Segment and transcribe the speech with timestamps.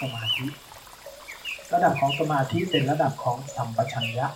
[0.00, 0.46] สมาธิ
[1.72, 4.26] ระดับของสมาธิเป็นระดับของสัมปชัญญะ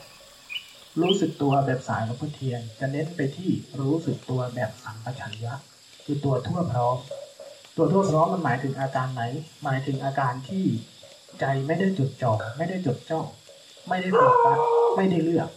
[1.01, 5.55] รู้สึกตัวแบบสายหลวงพ่อเทียน จะเน้นไปที่รู้สึกตัวแบบสัมปชัญญะ
[6.05, 6.97] คือตัวทั่วพร้อม
[7.77, 9.23] ตัวทั่วพร้อมมันหมายถึงอาการไหน
[9.65, 10.65] หมายถึงอาการที่
[11.41, 13.27] ใจไม่ได้จดจ่อไม่ได้จดจ้อง
[13.89, 14.59] ไม่ได้โฟกัส
[14.97, 15.49] ไม่ได้เลือก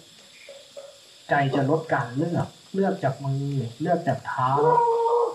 [1.29, 3.45] ใจจะลดการเลือก เลือกจากมือ
[3.81, 4.49] เลือกจากเท้า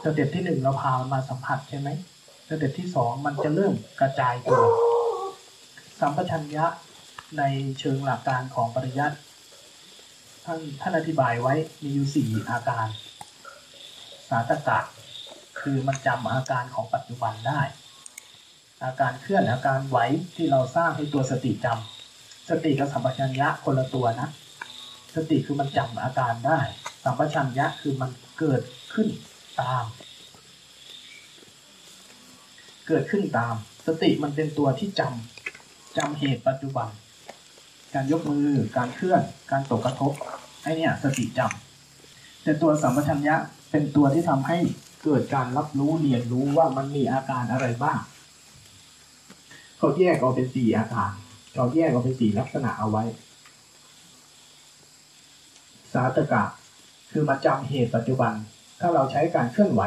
[0.02, 1.88] step ที่หนึ่งเราพามาสัมผัสใช่ไหม
[2.54, 4.62] step ที่สองมันจะเริ่มกระจายตัว
[6.00, 6.66] สัมปชัญญะ
[7.38, 7.42] ใน
[7.78, 9.16] เชิงหลักการของปริยัติ
[10.44, 12.86] ท่านท่านอธิบายไว้มีอยู่สี่อาการ
[14.28, 14.78] สาตถกะ
[15.60, 17.60] คือมันจำอาการของปัจจุบันได้
[18.84, 19.98] อาการเคลื่อนอาการไหว
[20.36, 24.28] ที่เราสร้างให้ตัวสติจำสติกับสัมปชัญญะคนละตัวนะ
[25.14, 26.60] สติคือมันจำอาการได้
[27.04, 28.62] สัมปชัญญะคือมันเกิด
[28.94, 29.08] ขึ้น
[29.60, 29.84] ตาม
[32.88, 33.54] เกิดขึ้นตาม
[33.86, 36.88] สติมันเป็นตัวที่จำจำเหตุปัจจุบัน
[37.94, 40.12] การยกมือการเคลื่อน การตกกระทบ
[40.62, 43.36] ไอเนี่ยสติจำแต่ตัวสัมปชัญญะ
[43.70, 44.58] เป็นตัวที่ทำให้
[45.04, 48.00] เกิดการรับรู้เรียนรู้ว่ามันมีอาการอะไรบ้าง
[49.78, 51.10] เขาแยกออกเป็นสี่อาการ
[51.54, 53.04] เขาแยกออกเป็นสี่ลักษณะเอาไว้
[55.92, 56.44] สาตกะ
[57.10, 58.32] คือมาจำเหตุปัจจุบัน
[58.80, 59.82] ถ้าเราใช้การเคลื่อนไหว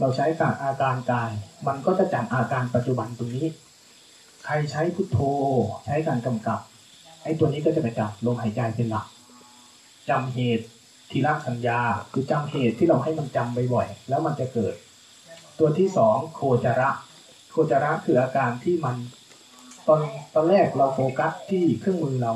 [0.00, 1.30] เราใช้การอาการกาย
[1.66, 3.46] มันก็จะจำอาการปัจจุบันตรงนี้
[4.44, 5.18] ใครใช้พุทโธ
[5.86, 6.60] ใช้การกำกับ
[7.22, 9.06] ไอ้ตัวนี้ก็จะไปจับลมหายใจเป็นหลัก
[10.08, 10.66] จำเหตุ
[11.10, 11.80] ทีละสัญญา
[12.12, 14.74] คือจำเหตุที่เราให้มันจำบ่อยๆแล้วมันจะเกิด
[15.58, 16.90] ตัวที่สองโคจระ
[17.50, 18.96] โคจระคืออาการที่มัน
[19.88, 20.00] ตอน
[20.34, 22.32] ตอนแรกเราโฟกัสที่เครื่องมือเรา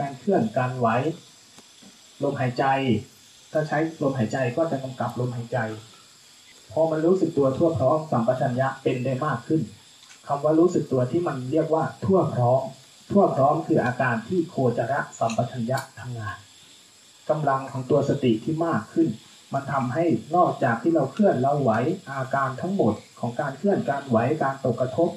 [0.00, 0.88] การเคลื่อนการไหว
[2.22, 2.64] ลมหายใจ
[3.52, 5.58] ถ้าใช้ลมหายใจก็จะกำกับลมหายใจ
[6.72, 9.60] พอมันรู้สึกตัวทั่วพร้อมสัมปชัญญะเป็นได้มากขึ้น
[10.26, 12.62] คำว่ารู้สึกตัวที่มันเรียกว่าทั่วพร้อม
[13.10, 16.36] ทั่วพร้อมคืออาการที่โคจรสัมปชัญญะทำงาน
[17.28, 19.08] กำลังของตัวสติที่มากขึ้น
[19.54, 20.04] มันทำให้
[20.36, 21.72] นอกจากที่เราเคลื่อนเราไหว
[22.10, 25.10] อาการทั้งหมดของการเคลื่อนการไหวการตกกระทบ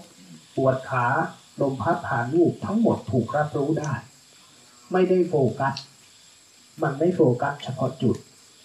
[0.56, 1.08] ปวดขา
[1.62, 3.94] ลมพัดผ่านลูกทั้งหมดถูกรับรู้ได้
[4.92, 5.74] ไม่ได้โฟกัส
[6.84, 8.16] มันไม่โฟกัสเฉพาะจุด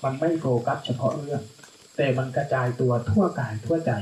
[0.05, 1.43] มันไม่โฟกัสเฉพาะเรื่อง
[1.97, 3.93] แต่มันกระจายตัวทั่วกายทั่วใจ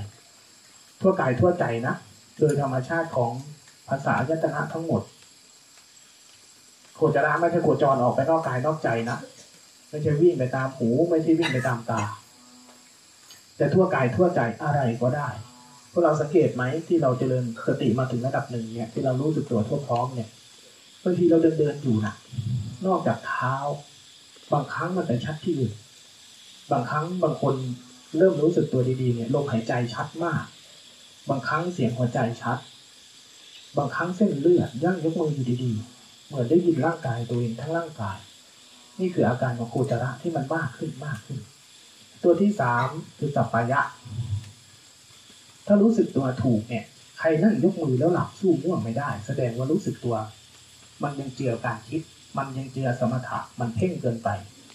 [1.00, 1.94] ทั่วกายทั่วใจนะ
[2.38, 3.32] โดยธรรมชาติของ
[3.88, 5.02] ภาษายตนะทั้งหมด
[6.94, 9.18] โคจรไม่ใช่โคจรออกไปนอกกายนอกใจนะ
[9.90, 12.00] ไม่ใช่วิ่งไปตามหูไม่ใช่วิ่งไปตามตา
[13.56, 15.28] แต่ทั่วกายทั่วใจอะไรก็ได้
[15.90, 20.28] พวกเราสังเกตไหมที่เราเจริญสติมาถึงระดับหนึ่งเนี่ยที่เรารู้สึกตัวทั่วพร้อมเนี่ย
[21.02, 22.14] บางทีเราเดินเดินอยู่นะ
[22.86, 23.54] นอกจากเท้า
[24.52, 25.74] บางครั้งมันไปชัดที่อื่น
[26.72, 27.54] บางครั้งบางคน
[28.16, 30.44] เริ่มรู้สึกตัวดีๆเนี่ยลมหายใจชัดมาก
[31.28, 32.58] บางครั้งเสียงหัวใจชัด
[33.76, 38.18] บางครั้งเส้นเลือดย่างยกมืออยู่ดีๆ เหมือนได้ยินร่างกายตัวเองทั้งร่างกาย
[39.00, 41.38] นี่คืออาการของโคจระที่มันมากขึ้นมากขึ้น
[42.22, 42.88] ตัวที่สาม
[43.18, 43.80] คือสัพพายะ
[45.66, 46.84] ถ้ารู้สึกตัวถูกเนี่ย
[47.18, 50.16] ใครนั่งยกมือแล้วหลับสู้ง่วงไม่ได้ แสดงว่ารู้สึกตัว
[51.02, 52.02] มันยังเจือการคิด
[52.38, 54.28] มันยังเจือสมถะมันเพ่งเกินไป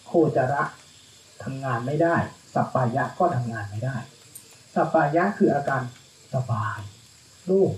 [0.08, 0.64] โคจระ
[1.44, 2.16] ทำงานไม่ได้
[2.54, 3.96] สัปปายะก็ทำงานไม่ได้
[4.76, 5.82] สัปปายะคืออาการ
[6.34, 6.80] สบาย
[7.46, 7.72] โล่ง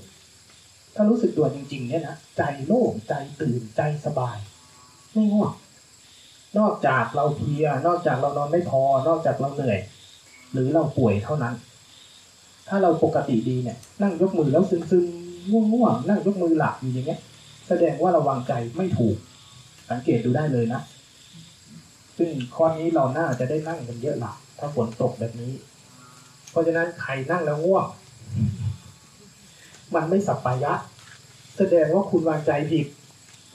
[0.95, 4.37] ถ้ารู้สึกตัวจริง ๆ เนี่ยนะใจโล่งใจตื่นใจสบาย
[5.13, 5.53] ไม่ง่วง
[6.57, 9.79] นอกจากเราเพลีย นอกจากเรานอนไม่พอ นอกจากเราเหนื่อย
[10.51, 11.55] หรือเราป่วยเท่านั้น
[12.67, 17.19] ถ้าเราปกติดีเนี่ย นั่งยกมือแล้วซึมๆง่วงๆนั่งยกมือหลับอยู่อย่างเงี้ย
[17.67, 19.17] แสดงว่าระวังใจไม่ถูก
[19.89, 20.81] สังเกตดูได้เลยนะ
[22.23, 25.53] ซึ่งข้อนี้เราน่าจะได้นั่งกันเยอะหลับถ้าฝนตกแบบนี้
[26.49, 27.85] เพราะฉะนั้นใครนั่งแล้วง่วง
[29.95, 30.73] มันไม่สัปปายะ
[31.57, 32.85] แสดงว่าคุณวางใจผิด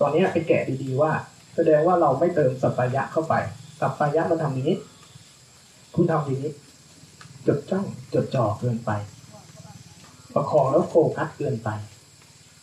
[0.00, 1.12] ตอนนี้ไปแกะดีๆว่า
[1.56, 3.34] แสดงว่าเราไม่เติมสัปปายะเข้าไป
[3.80, 4.78] สัปปายะมันทำอย่างนี้
[5.94, 6.52] คุณทำอย่างนี้
[7.46, 8.90] จดจ้องจดจ่อเกินไป
[10.34, 11.70] ประคองแล้วโฟกัสเกินไป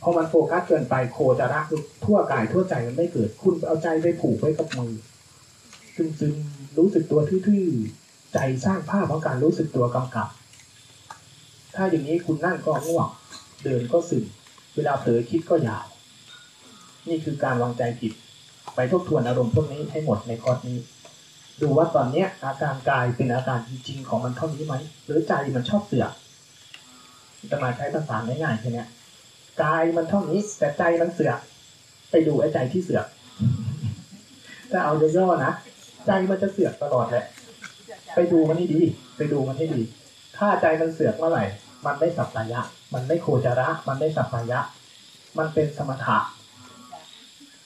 [0.01, 1.65] พอมันโฟกัสเกินไปโคจะรัก
[2.05, 4.93] ทั่วกายทั่วใจมันไม่เกิด คุณเอาใจไปผูกไว้กับมือ
[5.95, 6.35] ซึมซึม
[6.77, 10.29] รู้สึกตัวทื่อๆ ใจสร้างภาพของการรู้สึกตัวกำกับ
[11.75, 13.07] ถ้าอย่างนี้คุณนั่งก็ง่วง
[13.63, 14.25] เดินก็ซึม
[14.75, 15.85] เวลาเผลอคิดก็ยาว
[17.09, 18.13] นี่คือการวางใจผิด
[18.75, 20.77] ไปทบทวนอารมณ์พวกนี้ให้หมดในคอร์สนี้
[21.61, 24.75] ดูว่าตอนเนี้ยอาการกายเป็นอาการจริงๆของมันเท่านี้ไหม
[25.05, 26.11] หรือใจมันชอบเสือก
[27.51, 28.85] จะมาใช้ภาษาง่ายๆแค่นี้
[29.63, 31.39] กายมันเท่านี้ แต่ใจมันเสือก
[32.11, 33.07] ไปดูไอ้ใจที่เสือก
[34.71, 35.53] ถ้าเอาย่อๆนะ
[36.07, 37.25] ใจมันจะเสือกตลอดแหละ
[38.15, 38.81] ไปดูมันให้ดี
[39.17, 39.81] ไปดูมันให้ดี
[40.37, 41.43] ถ้าใจมันเสือกเมื่อไหร่
[41.85, 42.61] มันไม่สัพพยะ
[42.93, 44.59] มันไม่โคจระ มันไม่สัพพยะ
[45.37, 46.17] มันเป็นสมถะ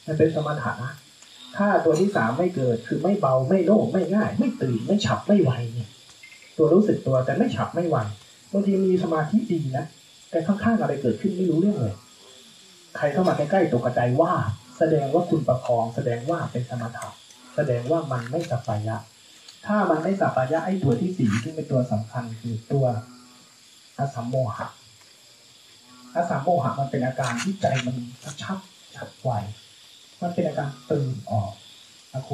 [0.06, 0.94] มันเป็นสมถะนะ
[1.58, 5.90] ถ้าตัวที่สามไม่เกิด คือไม่เบาไม่โล่งไม่ง่าย ไม่ตื่นไม่ฉับไม่ไวเนี่ย
[6.58, 7.98] ตัวรู้สึกตัวแต่ไม่ฉับไม่ไว
[8.52, 9.86] บางทีมีสมาธิดีนะ
[10.30, 11.96] แต่ข้างๆอะไรเกิดขึ้นไม่รู้เรื่องเลย
[12.98, 14.34] ใครเข้ามาใกล้ๆตกกระจว่า
[14.78, 17.08] แสดงว่าคุณประคอง แสดงว่าเป็นสมถะ
[17.58, 18.98] แสดงว่ามันไม่สัพยะ
[19.66, 22.86] ถ้ามันไม่สัพยะไอ้ตัวที่สี่ที่เป็นตัวสำคัญคือตัว
[23.98, 24.68] อสัมโมหะ
[26.16, 28.58] อสัมโมหะมันเป็นอาการที่ใจมันกระชับ
[28.96, 29.30] ฉับไว
[30.22, 31.52] มันเป็นอาการตื่นออก
[32.14, 32.30] อะโค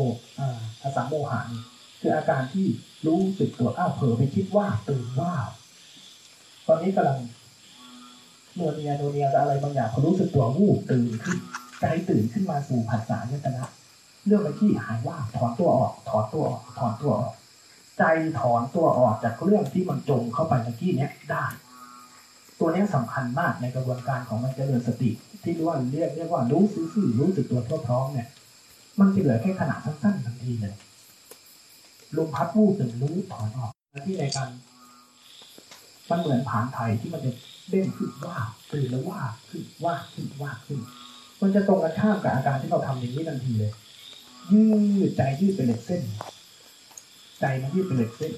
[0.82, 1.64] อาสัมโมหะนี่
[2.00, 2.68] คืออาการที่
[3.08, 5.34] รู้สึกตัวอ้าวเผลอไปคิดว่าตื่นว่า
[6.68, 7.20] ตอนนี้กำลัง
[8.56, 11.38] โนเนียโนเนียอะไรบางอย่างพอรู้สึกตัววูบตื่นขึ้น
[11.80, 13.64] ใจตื่นขึ้นมาสู่ผัสสะยตนะ
[14.26, 17.34] เรื่องเมื่อกี้หายว่าถอนตัวออกถอนตัวออกถอนตัวออก
[17.98, 18.04] ใจ
[18.40, 21.46] ถอนตัวออกจากเรื่องที่มันจงเข้าไปเมื่อกี้เนี้ยได้
[22.60, 25.10] ตัวนี้ยสำคัญมากในกระบวนการของมันเจริญสติ
[25.44, 28.28] ที่เรียกว่าเรียกเรียกว่ารู้ซื่อๆรู้สึกตัวทั่วพร้อมเนี่ย
[29.00, 30.76] มันจะเหลือแค่ขณะสั้นๆทันทีเลย
[32.18, 34.50] ลมพัดวูบหนึ่งรู้ถอนออกหน้าที่ในการ
[36.10, 37.32] มันเหมือนผานไทยที่มันจะ
[37.70, 38.38] เด้งขึ้นว่า
[38.72, 40.80] ตื่นแล้วว่าขึ้นว่าขึ้นว่าขึ้น
[41.42, 43.72] มันจะตรงกันข้ามกับอาการที่เราทำอย่างนี้ทันทีเลย
[44.52, 44.64] ยื
[45.10, 46.02] ดใจยืดเป็นเหล็กเส้น
[47.40, 48.34] ใจมันยืดเป็นเหล็กเส้น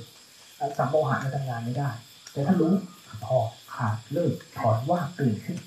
[0.78, 1.90] สัมโมหะมันทำงานไม่ได้
[2.32, 2.74] แต่ถ้ารู้
[3.26, 3.38] พอ
[3.76, 5.58] ขาดเลิกถอนว่าตื่นขึ้น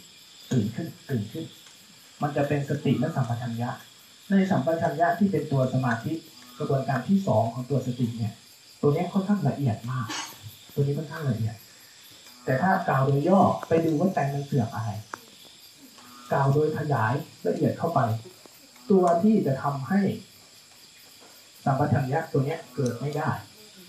[0.52, 1.44] ตื่นขึ้นตื่นขึ้น
[2.23, 3.70] มันจะเป็นสติและสัมปชัญญะ
[4.31, 6.12] ในสัมปชัญญะที่เป็นตัวสมาธิ
[6.58, 8.34] กระบวนการที่สองของตัวสติเนี่ย
[8.81, 10.06] ตัวนี้ค่อนข้างละเอียดมาก
[10.75, 11.56] ตัวนี้ค่อนข้างละเอียด
[12.44, 14.91] แต่ถ้ากล่าวโดยย่อไปดูว่าใจมันเสื่อมอะไร
[16.32, 17.12] กล่าวโดยขยาย
[17.46, 18.00] ละเอียดเข้าไป
[18.90, 20.00] ตัวที่จะทำให้
[21.64, 23.31] สัมปชัญญะตัวเนี้ยเกิดไม่ได้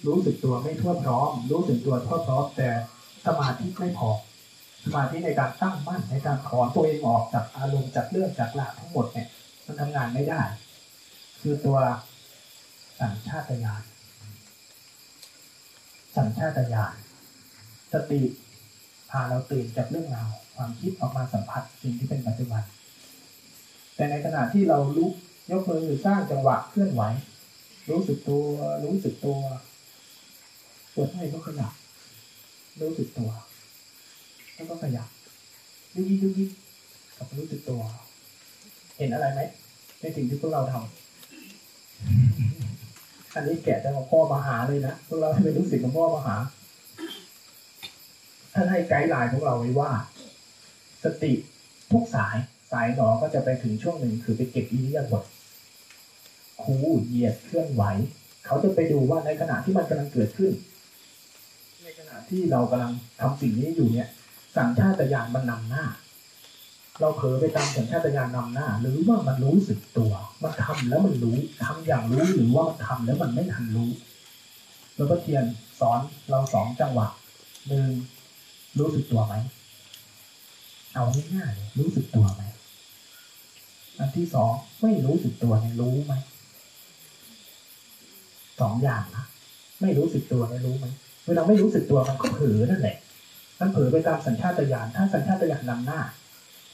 [0.08, 2.70] รู้สึกตัวไม่ทั่วพร้อม รู้สึกตัวทั่วพร้อม แต่
[3.26, 4.10] สมาธิไม่พอ
[4.84, 9.28] สมาธิในการตั้งมั่นในการถอนตัวเองออกจากอารมณ์จากเรื่องจากหลากทั้งหมดเนี่ย
[9.66, 10.42] มันทำงานไม่ได้
[11.42, 11.78] คือตัว
[13.00, 13.84] สัญชาตญาณ
[16.16, 16.94] สัญชาตญาณ
[17.94, 18.22] สติ
[19.10, 22.64] พาเราตื่นจากเรื่องราวความคิดออกมาสัมผัสสิ่งที่เป็นปัจจุบัน
[24.00, 25.14] แต่ในขณะที่เราลุก
[25.52, 27.02] ยกมือสร้างจังหวะเคลื่อนไหว
[27.90, 28.44] รู้สึกตัว
[28.84, 29.38] รู้สึกตัว
[30.94, 31.74] ปวดให้ก็ขยับ
[32.82, 33.30] รู้สึกตัว
[34.56, 35.08] แล้วก็ขยับ
[35.96, 36.50] ยุกยิกยุกยิก
[37.18, 37.82] กับรู้สึกตัว
[38.98, 39.40] เห็นอะไรไหม
[40.00, 46.36] ในสิ่งที่พวกเราทำอันนี้แกะจากหลวงพ่อมาหาเลยนะพวกเราเป็นลูกศิษย์หลวงพ่อมาหา
[48.54, 49.92] ท่านให้ไกด์ไลน์ของเราไว้ว่า
[51.04, 51.32] สติ
[51.92, 52.38] ทุกสาย
[52.72, 55.24] สายหนอก็จะไปถึงช่วงหนึ่งคือไปเก็บอิริยาบถ
[56.62, 56.76] คู
[57.06, 57.84] เหยียดเคลื่อนไหว
[58.46, 60.52] เขาจะไปดูว่าในขณะที่มันกำลังเกิดขึ้น
[61.84, 64.08] ในขณะที่เรากำลังทำสิ่งนี้อยู่เนี่ย
[64.56, 65.86] สัญชาตญาณมันนำหน้า
[67.00, 70.12] เราเผลอไปตามสัญชาตญาณนำหน้า หรือว่ามันรู้สึกตัว
[70.44, 73.90] มันทำแล้วมันรู้ทำอย่างรู้หรือว่ามันทำแล้วมันไม่ทันรู้
[74.96, 75.46] แล้วก็เทียน
[75.80, 76.00] สอน
[76.30, 77.08] เราสองจังหวะ
[77.68, 77.88] หนึ่ง
[78.80, 79.36] รู้สึกตัวไหม
[80.94, 82.44] เอาง่ายๆรู้สึกตัวไหม
[84.00, 86.14] อันที่สองไม่รู้สึกตัวเนี่ยรู้ไหม
[88.62, 89.26] สองอย่างนะ
[89.82, 90.86] ไม่รู้สึกตัวเนี่ยรู้ไหม
[91.28, 92.98] เวลาไม่รู้สึกตัวมันก็เผลอนั่นแหละ
[93.60, 96.02] มันเผลอไปตามสัญชาตญาณถ้าสัญชาตญาณนำหน้า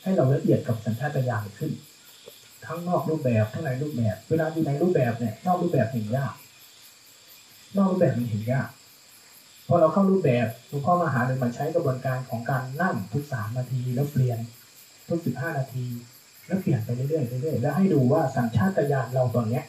[0.03, 1.71] ให้เราละเอียดกับสัญชาตญาณขึ้น
[2.65, 6.35] ทั้งนอกรูปแบบทั้งในรูปแบบ เวลาอยู่ในรูปแบบเนี่ยนอกรูปแบบเห็นยาก
[7.75, 8.69] นอกรูปแบบมันเห็นยาก
[9.67, 14.39] พอเราเข้ารูปแบบหลวงพ่อมาหาเลยมันใช้กระบวนการของการนั่งทุกสามนาทีแล้วเปลี่ยน
[15.07, 15.85] ทุกสิบห้านาที
[16.47, 19.63] แล้วเปลี่ยนไปเรื่อยๆเรื่อยๆแล้วให้ดูว่าสัญชาตญาณเราตอนเนี้ย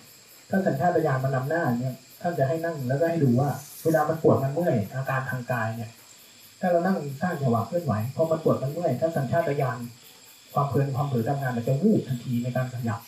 [0.51, 3.51] ถ้าสัญชาตญาณมันนำหน้าเนี่ยท่านจะให้นั่งแล้วก็ให้ดูว่า
[3.85, 5.91] เวลามันปวดมันเมื่อยอาการทางกายเนี่ย
[6.61, 9.79] ถ้าเรานั่งสร้างจังหวะเคลื่อนไหวพอมันปวดมันเมื่อยถ้าสัญชาตญาณ
[10.55, 13.01] ความเพลินความเผลอทำงานมันจะวูบทันทีในการขยับ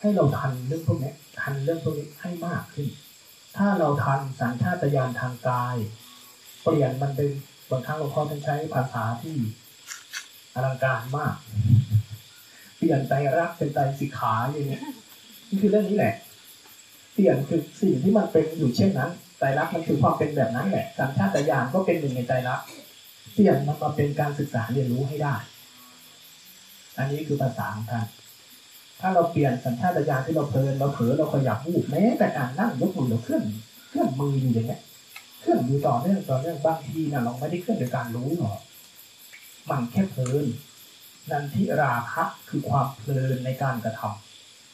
[0.00, 2.88] ให้เราทันเรื่องพวกนี้ทันเรื่องพวกนี้ให้มากขึ้น
[3.56, 5.76] ถ้าเราทันสัญชาตญาณทางกาย
[6.62, 7.28] เปลี่ยนมันเป็น
[7.70, 9.36] บางครั้งหลวงพ่อท่านใช้ภาษาที่
[10.54, 11.34] อลังการมาก
[12.80, 14.82] เปลี่ยนใจรักเป็นใจสิกขาอย่างเงี้ย
[15.48, 16.14] นี่คือเรื่องนี้แหละ
[17.12, 22.60] เปลี่ยนคือสิ่งที่มันเป็นอยู่เช่นนั้นใจรักมันคือความเป็นแบบนั้นแหละสัญชาตญาณก็เป็นหนึ่งในใจรัก
[23.34, 25.34] เปลี่ยนมันมาเป็นการศึกษาเรียนรู้ให้ได้
[26.96, 28.06] อันนี้คือภาษาของท่าน
[29.00, 33.42] ถ้าเราเปลี่ยนสัญชาตญาณที่เราเพลินเราเผลอเราขยับวูบแม้แต่การนั่งยกมือเราเคลื่อน
[33.88, 34.80] เคลื่อนมืออยู่อย่างเงี้ย
[35.40, 38.58] เคลื่อนอยู่ต่อเนื่องต่อเนื่องบางทีนะเราไม่ได้เคลื่อนโดยการรู้หรอก
[39.70, 40.46] มันแค่เพลิน
[41.30, 44.02] นันทิราคะคือความเพลินในการกระท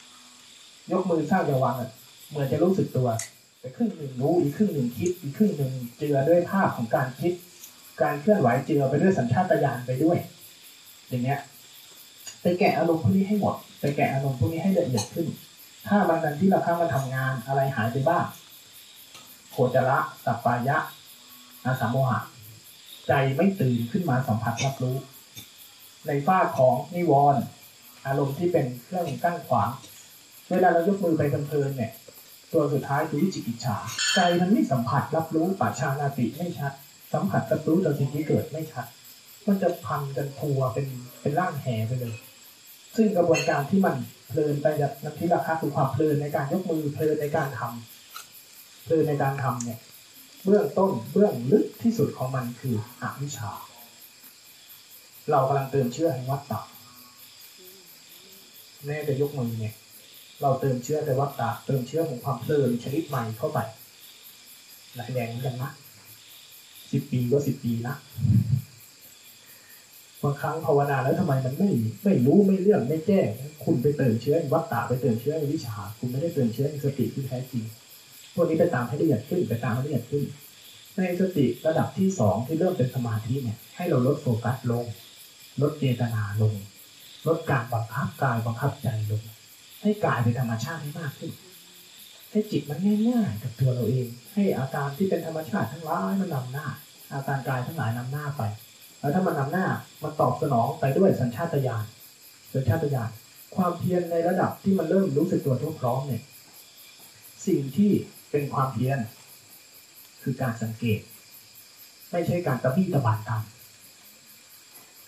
[0.08, 1.90] ำยกมือสร้างจังหวะอะ
[2.28, 3.08] เหมือนจะรู้สึกตัว
[3.60, 7.32] แต่ครึ่งหนึ่งรู้อีกครึ่งหนึ่งคิดอีกครึ่งหนึ่งเจือด้วยภาพของการคิด
[8.02, 10.18] การเคลื่อนไหวเจือไปด้วยสัญชาตญาณไปด้วย
[11.08, 11.40] อย่างเงี้ย
[12.42, 15.26] ไปแกะอารมณ์พวกนี้ให้หมดไปแกะอารมณ์พวกนี้ให้ละเอียดขึ้น
[15.88, 18.24] ถ้าวันนันที่เราข้ามาทำงานอะไรหายไปบ้าง
[19.50, 20.76] โคจระสัปปายะ
[21.64, 22.20] อาสามโมหะ
[23.06, 24.96] ใจไม่ตื่นขึ้นมาสัมผัสรับรู้
[26.06, 27.42] ในฝ้าของนิวรณ์
[28.06, 29.70] อารมณ์ที่เป็นเครื่องกั้นขวาง
[30.50, 31.92] เวลาเรายกมือไปเพลินเนี่ย
[32.52, 33.76] ตัวสุดท้ายคือวิจิกิจฉา
[34.14, 36.72] ใจมันไม่สัมผัสรับรู้ปัจชานาติไม่ชัด
[37.12, 38.86] สัมผัสรับรู้ต่อสิ่งที่เกิดไม่ชัด
[39.46, 40.86] มันจะพันกันทัวเป็น
[41.20, 42.16] เป็นร่างแห่ไปเลย
[42.96, 43.96] ซึ่งกระบวนการที่มัน
[44.28, 49.78] เพลินไปจากนันทิราคาคือความเพลินในการยกมือเพลินในการทำเพลินในการทำเนี่ย
[50.44, 53.50] เบื้องต้นเบื้องลึกที่สุดของมันคืออวิชชา
[55.30, 56.60] เรากำลังเติมเชื้อแห่งวัฏฏะ
[58.86, 59.74] แน่แต่ยกมือเนี่ย
[60.42, 63.58] เราเติมเชื้อในวัฏฏะเติมเชื้อของความเพลินชนิดใหม่เข้าไป
[64.94, 65.70] หลายแรงเหมือนกันนะ
[66.90, 67.94] สิบปีก็สิบปีนะ
[70.22, 71.70] บางครั้งภาวนาแล้วทำไมมันไม่
[72.04, 73.28] ไม่รู้ไม่เรื่องไม่แจ้ง
[73.64, 77.64] คุณไปเติมเชื้อในวัฏฏะไปเติมเชื้อในวิชา คุณไม่ได้เติมเชื้อในสติที่แท้จริง
[78.34, 80.24] พวกนี้ไปตามให้ละเอียดขึ้นไปตามให้ละเอียดขึ้น
[80.96, 84.84] ในสติระดับที่สองที่เริ่มเป็นสมาธิเนี่ย ให้เราลดโฟกัสลง
[85.62, 86.54] ลดเจตนาลง
[87.26, 89.22] ลดการบังคับกายบังคับใจลง
[89.82, 91.32] ให้กายเป็นธรรมชาติให้มากขึ้น
[92.30, 96.66] ให้จิตมันง่ายๆกับตัวเราเอง ให้อาการที่เป็นธรรมชาติทั้งหลายมันนำหน้า
[97.12, 98.42] อาการกายทั้งหลายนำหน้าไป
[99.00, 99.66] แล้วถ้ามันนำหน้า
[100.02, 101.84] มันตอบสนองไปด้วยสัญชาตญาณ
[102.54, 103.10] สัญชาตญาณ
[103.56, 106.22] ความเพียรในระดับที่มันเริ่มรู้สึกตัวทั่วพร้อมเนี่ย
[107.46, 107.90] สิ่งที่
[108.30, 108.98] เป็นความเพียร
[110.22, 111.00] คือการสังเกต
[112.10, 113.42] ไม่ใช่การตะบี้ตะบานตาม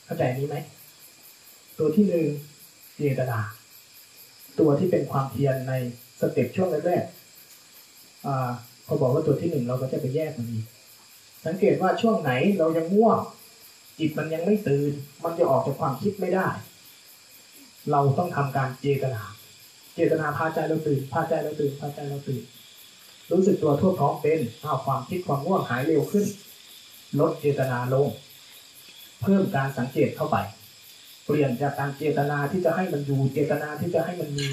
[0.08, 0.56] เข้าใจนี้ไหม
[1.78, 2.26] ตัวที่หนึ่ง
[2.96, 3.38] เจตนา
[4.58, 5.72] ตัวที่เป็นความเพียรใน
[6.20, 8.50] สเต็ปช่วงแรกๆอ่า
[8.86, 10.64] พอบอกว่าตัวที่หนึ่งเราก็จะไปแยกมันอีก
[11.46, 13.18] สังเกตว่าช่วงไหนเรายังง่วง
[13.98, 14.92] จิตมันยังไม่ตื่น
[15.24, 16.48] มันจะออกจากความคิดไม่ได้
[17.90, 19.22] เราต้องทำการเจตนา
[19.94, 22.42] เจตนาพาใจเราตื่นพาใจเราตื่นพาใจเราตื่น
[23.30, 26.26] รู้สึกตัวทั่วพร้อมเป็นเอาวความคิดความง่วงหายเร็วขึ้น
[27.20, 28.08] ลดเจตนาลง
[29.22, 30.36] เพิ่มการสังเกตเข้าไป
[31.24, 34.46] เปลี่ยนจากการเจตนาที่จะให้มันอยู่เจตนาที่จะให้มันมี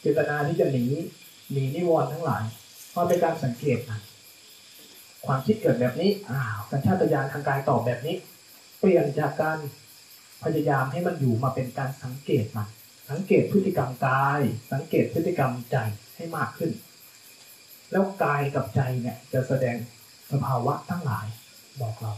[0.00, 0.84] เจตนาที่จะหนี
[1.52, 2.44] หนีนิวรณ์ทั้งหลาย
[2.90, 4.00] เพราะเป็นการสังเกตมัน
[5.26, 8.16] ความคิดเกิดแบบนี้อ้าวสัญชาตญาณทางกายตอบแบบนี้
[8.78, 9.58] เปลี่ยนจากการ
[10.44, 12.68] พยายามให้มันอยู่มาเป็นการสังเกตมัน
[13.10, 14.40] สังเกตพฤติกรรมกาย
[14.72, 15.76] สังเกตพฤติกรรมใจ
[16.16, 16.70] ให้มากขึ้น
[17.90, 19.76] แล้วกายกับใจเนี่ยจะแสดง
[20.30, 21.26] สภาวะทั้งหลาย
[21.80, 22.12] บอกเรา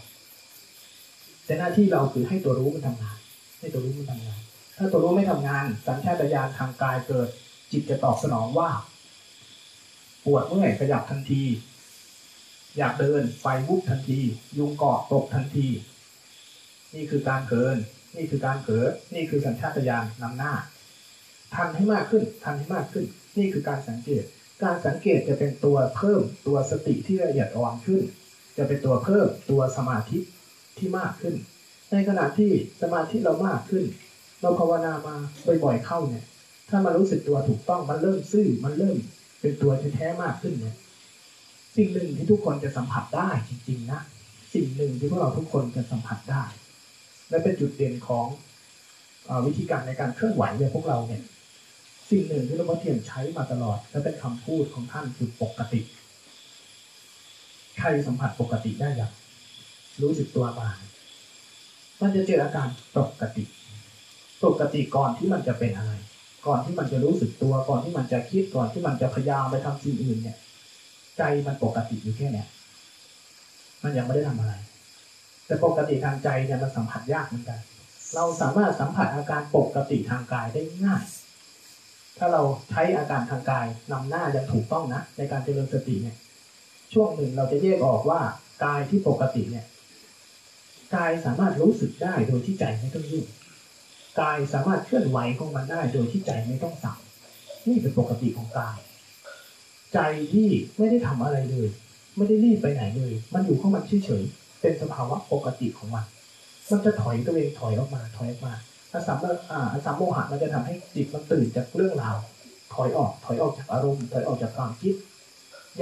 [1.47, 3.19] แต่หน้าที่เราคือให้ตัวรู้มันทำงาน
[3.59, 4.41] ให้ตัวรู้มันทำงาน
[4.77, 7.29] ถ้าตัวรู้ไม่ทำงาน สัญชาตญาณทางกายเกิด
[7.73, 8.71] จิตจะตอบสนองว่า
[10.25, 11.45] ปวดเมื่อยขยับทันที
[12.79, 14.21] อยากเดินไฟวุบทันที
[14.59, 15.69] ยุงเกาะตกทันที
[16.95, 17.77] นี่คือการเกิน
[18.17, 20.55] นี่คือการเกิดนี่คือสัญชาตญาณนำหน้า
[21.55, 23.05] ทันให้มากขึ้น ทันให้มากขึ้น
[23.39, 24.25] นี่คือการสังเกต
[24.63, 28.03] การสังเกตจะเป็นตัวเพิ่มตัวสติที่ละเอียดอ่อนขึ้น
[28.57, 30.19] จะเป็นตัวเพิ่มตัวสมาธิ
[30.79, 31.35] ที่มากขึ้น
[31.93, 32.51] ในขณะที่
[32.83, 33.85] สมาธิเรามากขึ้น
[34.41, 35.15] เราภาวนามา
[35.65, 36.25] บ่อยๆเข้าเนี่ย
[36.69, 38.97] ถ้ามันรู้สึกตัวถูกต้องมันเริ่มซื่อมันเริ่ม
[39.41, 40.77] เป็นตัวแท้ๆมากขึ้นเนี่ย
[41.77, 44.01] สิ่งหนึ่งที่ทุกคนจะสัมผัสได้จริงๆนะ
[44.55, 46.45] สิ่งหนึ่งที่พวกเราทุกคนจะสัมผัสได้
[47.31, 48.27] และเป็นจุดเด่นของ
[49.29, 51.23] อวิธีการในการเคลื่อนไหวในพวกเราเนี่ย
[52.11, 55.81] สิ่งหนึ่งที่หลวงพ่อเทียนใช้มาตลอด และเป็นคำพูดของท่านคือปกติ
[57.79, 59.13] ใครสัมผัสปกติได้ย่าง
[60.03, 60.69] รู้สึกตัวมา
[62.01, 63.45] มันจะเจออาการปกติ
[64.45, 65.93] ปกติก่อนที่มันจะเป็นอะไร
[66.47, 70.39] ก่อนที่มันจะรู้สึกตัว ก่อนที่มันจะคิด ก่อนที่มันจะพยายามไปทำสิ่งอื่นเนี่ย
[71.17, 72.49] ใจมันปกติอยู่แค่เนี้ย
[73.83, 74.55] มันยังไม่ได้ทำอะไร
[75.47, 77.61] แต่ปกติทางใจเนี่ยมันสัมผัสยากเหมือนกัน
[78.15, 81.05] เราสามารถสัมผัสอาการปกติทางกายได้ง่าย
[82.19, 86.17] ถ้าเราใช้อาการทางกายนำหน้าอย่างถูกต้องนะในการเจริญสติเนี่ย
[86.93, 88.21] ช่วงหนึ่งเราจะแยกออกว่า
[88.65, 89.65] กายที่ปกติเนี่ย
[90.95, 93.27] กายสามารถรู้สึกได้โดยที่ใจไม่ต้องยุ่ง
[94.21, 96.99] กายสามารถเคลื่อนไหวของมันได้โดยที่ใจไม่ต้องสั่ง
[97.67, 98.79] นี่เป็นปกติของกาย
[99.95, 99.99] ใจ
[100.33, 100.49] ที่
[100.79, 101.69] ไม่ได้ทำอะไรเลย
[102.17, 106.05] ไม่ได้รีบไปไหนเลย มันอยู่ของมันเฉยๆเป็นสภาวะปกติของมัน
[106.71, 108.55] มันจะถอยตัวเองถอยออกมาถอยออกมา
[108.93, 109.19] อาสาม
[109.51, 112.17] อ่าอาสามโมหะมันจะทำให้จิตมันตื่นจากเรื่องราว
[112.75, 114.95] ถอยออก ถอยออกจากอารมณ์ถอยออกจากความคิด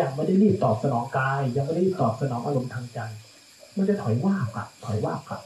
[0.00, 3.00] ยังไม่ได้รีบตอบสนองกาย ยังไม่ได้รีบตอบสนองอารมณ์ทางใจ
[3.76, 5.42] มันจะถอยว่ากลับถอยว่ากลับ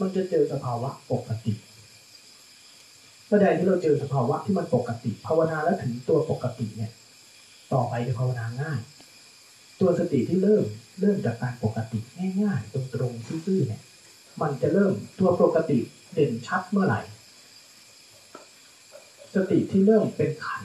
[0.00, 1.52] มันจะเจอสภาวะปกติ
[3.26, 6.92] เมื่อใดที่เราเจอสภาวะที่มันปกติ ภาวนาแล้วถึงตัวปกติเนี่ย
[7.72, 8.80] ต่อไปจะภาวนาง่าย
[9.80, 10.64] ตัวสติที่เริ่ม
[11.00, 11.98] เริ่มจากการปกติ
[12.42, 13.82] ง่ายๆตรงๆซื่อๆเนี่ย
[14.40, 15.78] มันจะเริ่มตัวปกติ
[16.14, 17.00] เด่นชัดเมื่อไหร่
[19.34, 20.62] สติที่เริ่มเป็นขัน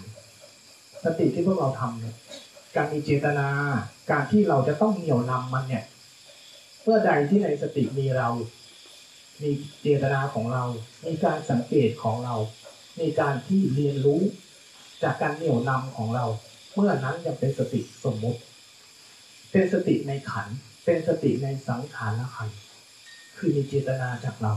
[1.03, 2.15] สติที่พวกเราทำเนี่ย
[2.75, 3.47] การมีเจตนา
[4.11, 5.83] การที่เราจะต้องเหนี่ยวนำมันเนี่ย
[6.83, 8.29] เมื่อใดที่ในสติมีเรา
[9.41, 10.63] มีเจตนาของเรา
[11.05, 12.35] มีการสังเกตของเรา
[13.00, 14.21] มีการที่เรียนรู้
[15.03, 16.25] จากการเหนี่ยวนำของเรา
[16.73, 18.39] เมื่อนั้นจะเป็นสติสมมุติ
[19.51, 20.47] เป็นสติในขัน
[20.85, 22.50] เป็นสติในสังขารขัน
[23.38, 24.53] คือมีเจตนาจากเรา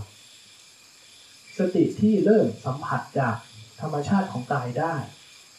[1.58, 3.36] สติที่เริ่มสัมผัสจาก
[3.80, 4.94] ธรรมชาติของกายได้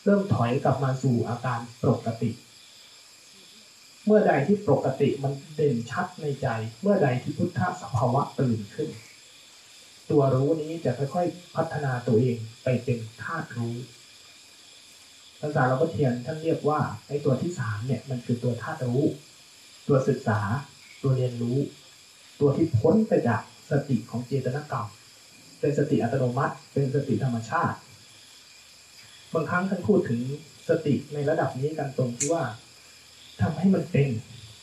[0.04, 2.32] เริ่มถอยกลับมาสู่อาการปกติ
[4.06, 6.48] เมื่อใดที่ปกติมันเด่นชัดในใจ
[6.82, 8.90] เมื่อใดที่พุทธสภาวะตื่นขึ้น
[10.12, 13.76] ตัวรู้นี้จะค่อยๆพัฒนาตัวเองไปเป็นธาตุรู้
[15.42, 19.04] ภาษาเราก็เทียนท่านเรียกว่าไอ้ตัวที่สามเนี่ยมันคือตัวธาตุรู้
[19.88, 20.40] ตัวศึกษา
[21.02, 21.58] ตัวเรียนรู้
[22.40, 24.88] ตัวที่พ้นไปจากสติของเจตนากรรม
[25.60, 27.78] เป็นสติอัตโนมัติ เป็นสติธรรมชาติ
[29.34, 30.22] บางครั้งท่านพูดถึง
[30.70, 32.44] สติในระดับนี้กันตรงที่ว่า
[33.42, 34.10] ทำให้มันเป็น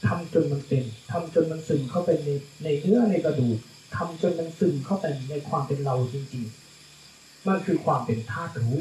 [0.07, 2.29] ทำจนมันเป็นทำจนมันซึมเข้าไปใน
[2.63, 3.59] ในเนื้อในกระดูก
[3.97, 8.79] ทำจนมันซึมเข้าไปในความเป็นเราจริงๆ มันคือความเป็นธาตุรู้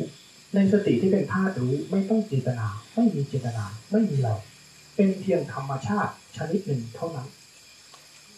[0.56, 4.36] ในสติที่เป็นธาตุรู้ไม่ต้องเจตนา ไม่มีเจตนา ไม่มีเรา
[4.96, 7.28] เป็นเพียงธรรมชาติชนิดหนึ่งเท่านั้น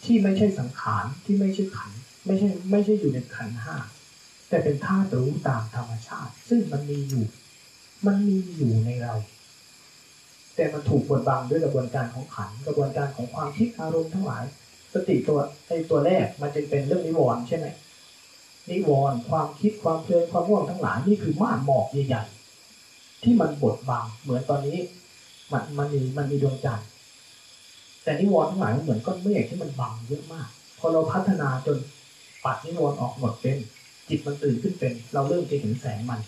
[0.04, 1.92] ที่ไม่ใช่สังขารที่ไม่ใช่ขัน
[2.26, 3.76] ไม่ใช่ไม่ใช่อยู่ในขันห้า
[4.50, 7.26] แต่เป็นธาตุรู้ตามธรรมชาติ ซึ่งมันมีอยู่
[8.06, 9.14] มันมีอยู่ในเรา
[10.56, 14.44] แต่มันถูกบดบังด้วยกระบวนการของขันกระบวนการของความคิดอารมณ์ทั้งหลาย
[14.94, 17.68] สติตัวไอตัวแรกมันจึงเป็นเรื่องนิวรณ์ใช่ไหม
[18.70, 24.78] นิวรณ์ความคิดความเพลินความว่างทั้งหลายนี่คือม่านหมอกใหญ่ๆที่มันบดบังเหมือนตอนนี้
[25.52, 26.88] มันมันมีมันมีดวงจันทร์
[28.04, 30.48] แต่นิวรณ์ทั้งหลายมันเหมือนก้อนเมฆที่มันบังเยอะมาก
[30.80, 31.78] พอเราพัฒนาจน
[32.46, 33.58] ปัดนิวรณ์ออกหมดเป็น
[34.10, 36.20] จิตมันตื่นขึ้นเป็น เราเริ่มจะเห็นแสงมัน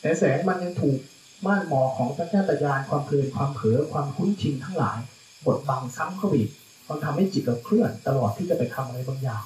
[0.00, 0.98] แต่แสงมันยังถูก
[1.46, 4.98] ม่านหมอกของสัญชาตญาณความเพลินความเผลอความคุ้นชินทั้งหลาย
[5.44, 6.52] บดบังซ้ำเข้าไปอีก
[6.88, 9.44] มันทำให้จิตเราเคลื่อนตลอดที่จะไปทำอะไรบางอย่าง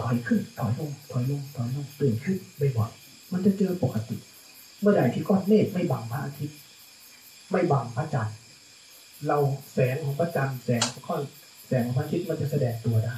[0.00, 2.36] ถอยขึ้นถอยลงถอยลงถอยลงตื่นขึ้น
[2.76, 4.16] บ่อยๆมันจะเจอปกติ
[4.80, 6.58] เมื่อใดที่ก้อนเมฆไม่บังพระอาทิตย์
[7.50, 8.36] ไม่บังพระจันทร์
[9.28, 9.38] เรา
[9.72, 11.22] แสงของพระจันทร์แสงของก้อน
[11.66, 13.16] แสงของพระอาทิตย์มันจะแสดงตัวได้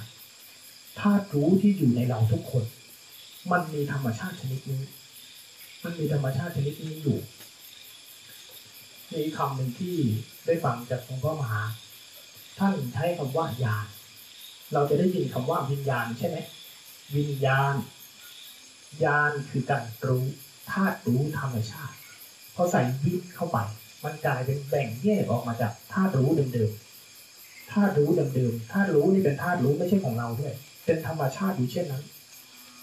[1.01, 2.65] ธาตุรู้ที่อยู่ในเราทุกคน
[3.53, 4.83] มันมีธรรมชาติชนิดนี้
[5.85, 7.19] มันมีธรรมชาติชนิดนี้อยู่
[9.15, 9.97] มีคำหนึ่งที่
[10.47, 11.63] ได้ฟังจากหลวงพ่อมหา
[12.59, 13.87] ท่านใช้คำว่าญาณ
[14.73, 16.37] เราจะได้ยินคำว่าวิญญาณใช่ไหม
[17.17, 17.75] วิญญาณ
[19.05, 20.25] ญาณคือการรู้
[20.71, 21.97] ธาตุรู้ธรรมชาติ
[22.55, 23.59] พอใส่วิเข้าไป
[24.05, 30.55] มันกลายเป็นแบ่งแยกออกมาจากธาตุรู้เดิมๆธาตุรู้เดิมๆธาตุรู้นี่เป็นธาตุรู้ไม่ใช่ของเราด้วย
[30.87, 32.05] เป็นธรรมชาติอยู่เช่นนั้น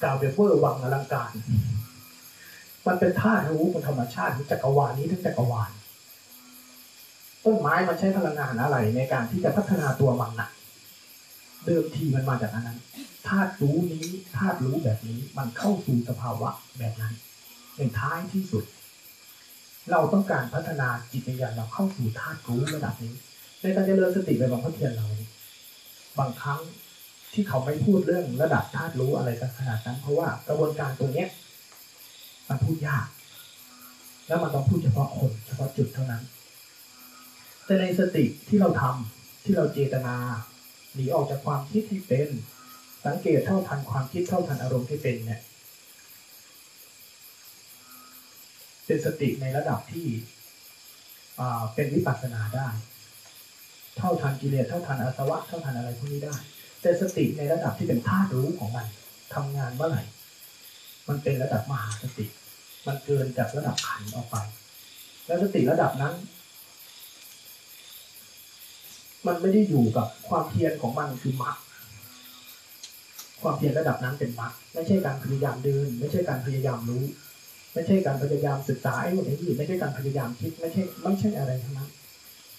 [0.01, 1.31] กล่าวแบบเวอร์วังอลังการ
[2.87, 5.71] มันเป็นธาตุรู้เป็นธรรมชาติของจักรวาลนี้ทั้งจักรวาล
[7.45, 10.49] ต้นไม้มันใช้พลังงานอะไรในการที่จะพัฒนาตัวมันนะ
[11.65, 12.79] เดิมทีมันมาจากอันนั้น
[13.27, 14.05] ธาตุรู้นี้
[14.37, 17.13] ธาตุรู้แบบนี้มันเข้าสู่สภาวะแบบนั้น
[17.77, 18.63] ในท้ายที่สุด
[19.91, 23.13] เราต้องการพัฒนาจิตวิญญาณเราเข้าสู่ธาตุรู้ระดับนี้
[23.61, 25.07] ในการเจริญสติไปบางพ่อเทียนเรา
[26.19, 26.59] บางครั้ง
[27.33, 31.29] ที่เขาไม่พูดเรื่องระดับธาตุรู้อะไรกันขนาดนั้น เพราะว่ากระบวนการตัวเนี้ย
[32.49, 33.07] มันพูดยาก
[34.27, 36.23] แล้วมันต้องพูดเฉพาะคนเฉพาะจุดเท่านั้น
[37.65, 40.15] แต่ในสติที่เราทำที่เราเจตนา
[40.93, 42.27] หนีออกจากความคิดที่เป็น
[43.05, 45.41] สังเกตเท่าทันความคิดเท่าทันอารมณ์ที่เป็นเนี่ย
[48.85, 50.07] เป็นสติในระดับที่
[51.75, 52.67] เป็นวิปัสสนาได้
[53.97, 56.35] เท่าทันกิเลสเท่าทันอาสวะเท่าทันอะไรพวกนี้ได้
[56.81, 58.87] แต่สติในระดับที่เป็นธาตุรู้ของมัน
[59.33, 60.03] ทำงานเมื่อไหร่
[61.07, 62.25] มันเป็นระดับมหาสติ
[62.87, 64.35] มันเกินจากระดับขันออกไป
[65.25, 66.13] แล้วสติระดับนั้น
[69.27, 71.57] มันไม่ได้อยู่กับความเพียรของมันคือมรรค
[73.41, 77.03] ความเพียรระดับนั้นเป็นมรรคไม่ใช่การพยายามเดิน ไม่ใช่การพยายามรู้
[77.73, 81.89] ไม่ใช่การพยายามศึกษาไอ้หมดไอ้นี่ไม่ใช่การพยายามคิดไม่ใช่ไม่ใช่อะไรทั้งนั้น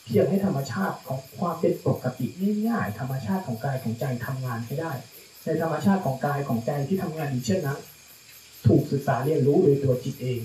[0.05, 2.27] เพียงให้ธรรมชาติของความเป็นปกติ
[2.68, 4.92] ง่ายๆธรรมชาติของกายของใจทำงานให้ได้
[5.44, 7.81] ในธรรมชาติของกายของใจที่ทำงานอยู่เช่นนั้น
[8.66, 10.40] ถูกศึกษาเรียนรู้โดยตัวจิตเอง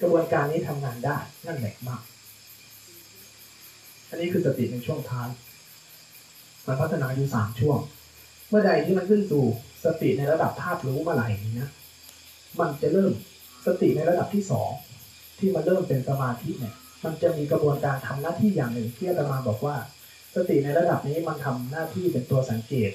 [0.00, 2.02] กระบวนการนี้ทำงานได้นั่นแหละมาก
[4.08, 5.28] อันนี้คือสติในช่วงท้าย
[6.66, 7.78] มันพัฒนาอยู่สามช่วง
[8.48, 9.44] เมื่อใดที่มันขึ้นสู่
[9.84, 11.70] สติในระดับธาตุรู้เมื่อไหร่นี้นะ
[12.60, 13.12] มันจะเริ่ม
[13.66, 14.70] สติในระดับที่สอง
[15.38, 19.76] ที่มันเริ่มเป็นสมาธิเนี่ย มันจะมีกระบวนการทำหน้าที่อย่างหนึ่งที่อาตมาบอกว่า
[20.34, 22.90] สติในระดับนี้มันทำหน้าที่เป็นตัวสังเกต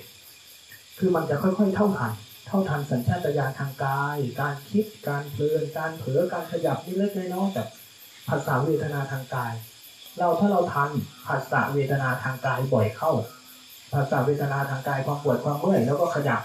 [0.99, 2.13] คือมันจะค่อยๆเท่าทัน
[2.47, 7.67] เท่าทันสัญชาตญาณทางกาย การคิด การเพลิน การเผลอ การขยับนิดเล็กน้อยๆจาก
[8.29, 9.53] ภาษาเวทนาทางกาย
[10.19, 10.89] เราถ้าเราทัน
[11.27, 13.11] ภาษาเวทนาทางกายบ่อยเข้า
[13.93, 16.41] ภาษาเวทนาทางกายความปวดความเมื่อยแล้วก็ขยับ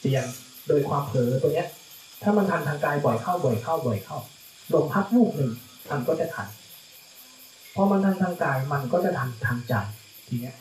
[0.00, 0.24] เปลี่ยน
[0.68, 1.68] โดยความเผลอตัวเนี้ย
[2.22, 4.18] ถ้ามันทันทางกายบ่อยเข้าบ่อยเข้าบ่อยเข้า
[4.72, 5.52] ลมพัดลูกหนึ่ง
[5.90, 6.48] มันก็จะทัน
[7.74, 9.74] พอมันทันทางกายมันก็จะทันทางใจ
[10.28, 10.56] ทีเนี้ย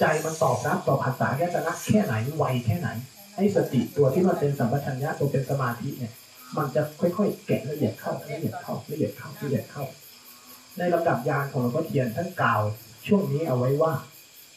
[0.00, 2.88] ใจมันตอบรับต่อภาษาแค่นะแค่ไหนไวแค่ไหน
[3.36, 6.12] ไอ้สติตัวที่มันเป็นสัมปชัญญะตัวเป็นสมาธิเนี่ย
[6.56, 9.84] มันจะค่อยๆแกะละเอียดเข้าละเอียดเข้าละเอียดเข้าละเอียดเข้า
[10.78, 12.62] ในลำดับยานของหลวงพ่อเทียนท่านกล่าว
[13.06, 13.92] ช่วงนี้เอาไว้ว่า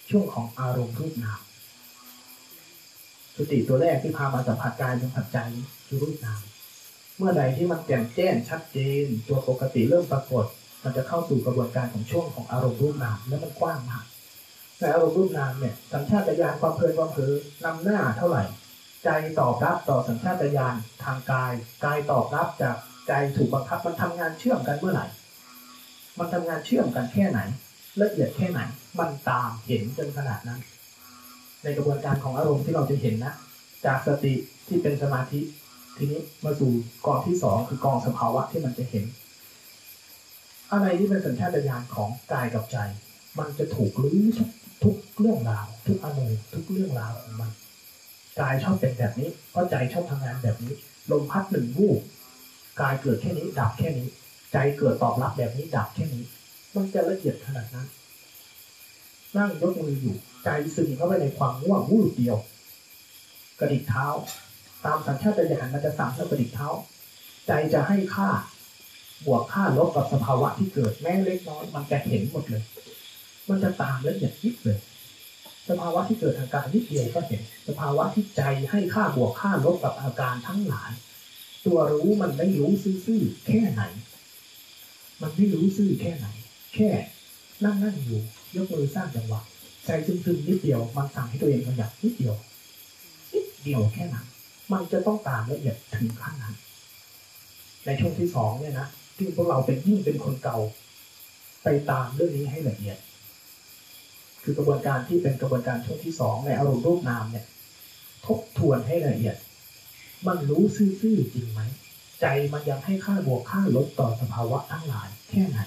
[0.09, 1.41] ช่วงของอารมณ์รูปนาม
[3.35, 5.37] สติตัวแรกที่พามาสัมผัสกายสัมผัสใจ
[5.87, 6.41] คือรูปนาม
[7.17, 10.45] เมื่อใดที่มันแจ่มแจ้งชัดเจน ตัวปกติเริ่มปรากฏ
[10.83, 14.05] มันจะเข้าสู่กระบวนการของช่วงของอารมณ์รูปนามแล้วมันกว้างมาก
[14.79, 17.33] ในอารมณ์รูปนามเนี่ยสัญชาตญาณความเพลินความเผลอ
[17.65, 18.43] นำหน้าเท่าไหร่
[19.03, 21.53] ใจตอบรับต่อสัญชาตญาณทางกาย
[21.85, 22.75] กายตอบรับจาก
[23.07, 25.05] ใจถูกบังคับมันทำงานเชื่อมกันเมื่อไหร่
[26.17, 27.39] มันทำงานเชื่อมกันแค่ไหน
[28.01, 28.59] ละเอียดแค่ไหน
[28.99, 30.59] มันตามเห็นจนขนาดนั้น
[31.63, 33.33] ในกระบวนการของอารมณ์ที่เราจะเห็นนะ
[33.85, 34.33] จากสติ
[34.67, 35.41] ที่เป็นสมาธิ
[35.97, 36.71] ทีนี้มาสู่
[37.05, 39.05] กองที่สองคือกองสภาวะที่มันจะเห็น
[40.71, 42.77] อะไรที่เป็นสัญชาตญาณของกายกับใจ
[43.39, 44.49] มันจะถูกลื้อทุก
[44.83, 47.51] ทุกเรื่องราว ทุกอนุทุกเรื่องราวของมัน
[48.39, 50.73] กายชอบเป็นแบบนี้เพราะใจชอบทำงานแบบนี้
[51.11, 52.01] ลมพัดหนึ่งวูบ
[52.81, 54.07] กายเกิดแค่นี้ดับแค่นี้
[54.51, 56.25] ใจเกิดตอบรับแบบนี้ดับแค่นี้
[56.75, 57.87] มันจะละเอียดขนาดนั้น
[59.37, 62.37] นั่งยกมืออยู่ ใจซึมเข้าไปในความง่วงวูบเดียว
[63.59, 64.07] กระดิกเท้า
[64.85, 66.69] ตามสัญชาตญาณมันจะสั่งให้กระดิกเท้า
[67.47, 68.29] ใจจะให้ค่า
[69.25, 72.63] บวกค่าลบกับสภาวะที่เกิดแม้เล็กน้อย มันจะเห็นหมดเลย
[73.49, 74.79] มันจะตามละเอียดยิบเลย
[75.69, 80.91] สภาวะที่เกิดทางกายนิดเดียวก็เห็น สภาวะที่ใจให้ค่าบวกค่าลบกับอาการทั้งหลาย
[81.65, 82.71] ตัวรู้มันไม่รู้
[83.05, 83.83] ซื่อๆแค่ไหน
[85.21, 86.27] มันไม่รู้ซื่อแค่ไหน
[86.75, 86.89] แค่
[87.63, 88.21] นั่งนั่งอยู่
[88.55, 89.41] ยกมือสร้างจังหวะ
[89.85, 92.35] ใจซึมๆนิดเดียวมันสั่งให้ตัวเองขยับนิดเดียว
[93.33, 94.25] นิดเดียวแค่นั้น
[94.71, 96.55] มันจะต้องตามละเอียดถึงขั้นนั้น
[97.85, 100.59] ในช่วงที่สองเนี่ยนะที่พวกเราเป็นยิ่งเป็นคนเก่า
[101.63, 102.97] ไปตามเรื่องนี้ให้ละเอียด
[104.43, 107.45] คือกระบวนการที่เป็นกระบวนการช่วงที่สองในอารมณ์รูปนามเนี่ย
[108.25, 109.35] ทบทวนให้ละเอียด
[110.27, 111.61] มันรู้ซื่อๆจริงไหม
[112.21, 115.59] ใจมันยังให้ค่าบวกค่าลบต่อสภาวะทั้งหลายแค่ไหน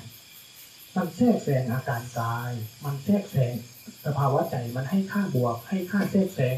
[0.96, 2.52] มันแทรกแซงอาการกาย
[2.84, 3.54] มันแทรกแซง
[4.04, 6.56] สภาวะใจมันให้ค่าบวก ให้ค่าแทรกแซง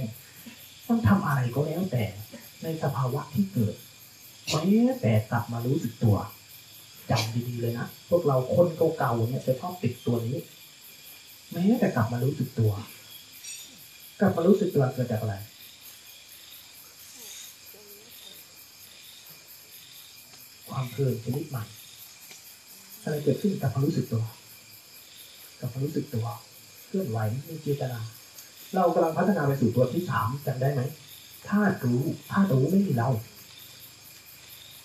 [0.88, 2.04] มันทำอะไรก็แล้วแต่
[2.62, 3.74] ในสภาวะที่เกิด
[4.48, 6.16] แม้แต่กลับมารู้สึกตัว
[7.10, 10.38] จำดีๆเลยนะพวกเราคนเก่าๆเนี่ยจะชอบติดตัวนี้
[11.52, 12.72] แม้แต่กลับมารู้สึกตัว
[14.20, 15.34] กลับมารู้สึกตัวเกิดจากอะไร
[20.80, 21.64] ความเพลินชนิดใหม่
[23.02, 24.24] อะไรเกิดขึ้นกับมามรู้สึกตัว
[25.60, 26.26] กับมามรู้สึกตัว
[26.86, 28.00] เคลื่อนไหวมีเจตนา
[28.74, 30.80] เรากำลังพัฒนาไปสู่ตัวที่สามจำได้ไหม
[31.48, 33.08] ถ้ารู้ถ้ารู้ไม่มีเรา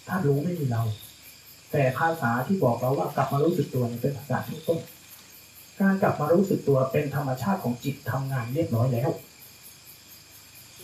[0.08, 0.84] ถ้ารู้ไม่มีเรา
[1.72, 4.80] แต่ภาษาที่บอกเราว่ากลับมารู้สึกตัวเนี่เป็นภาษาทุกต้น
[5.82, 9.10] การกลับมารู้สึกตัวเป็นธรรมชาติของจิตทำงานเรียบร้อยแล้ว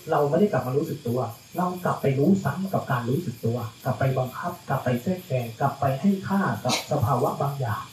[0.09, 1.19] เราไม่ได้กลับมารู้สึกตัว
[1.57, 7.83] เรากลับไปรู้ซ้ำกับการรู้สึกตัว กลับไปบังคับ กลับไปแทรกแซงกลับไปให้ค่ากับสภาวะบางอย่าง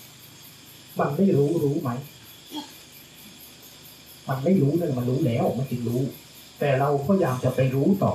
[0.99, 1.90] มันไม่รู้รู้ไหม
[4.29, 6.03] มันไม่รู้เลยมันรู้แล้วมันจึงรู้
[6.61, 8.14] แต่เราพยายามจะไปรู้ต่อ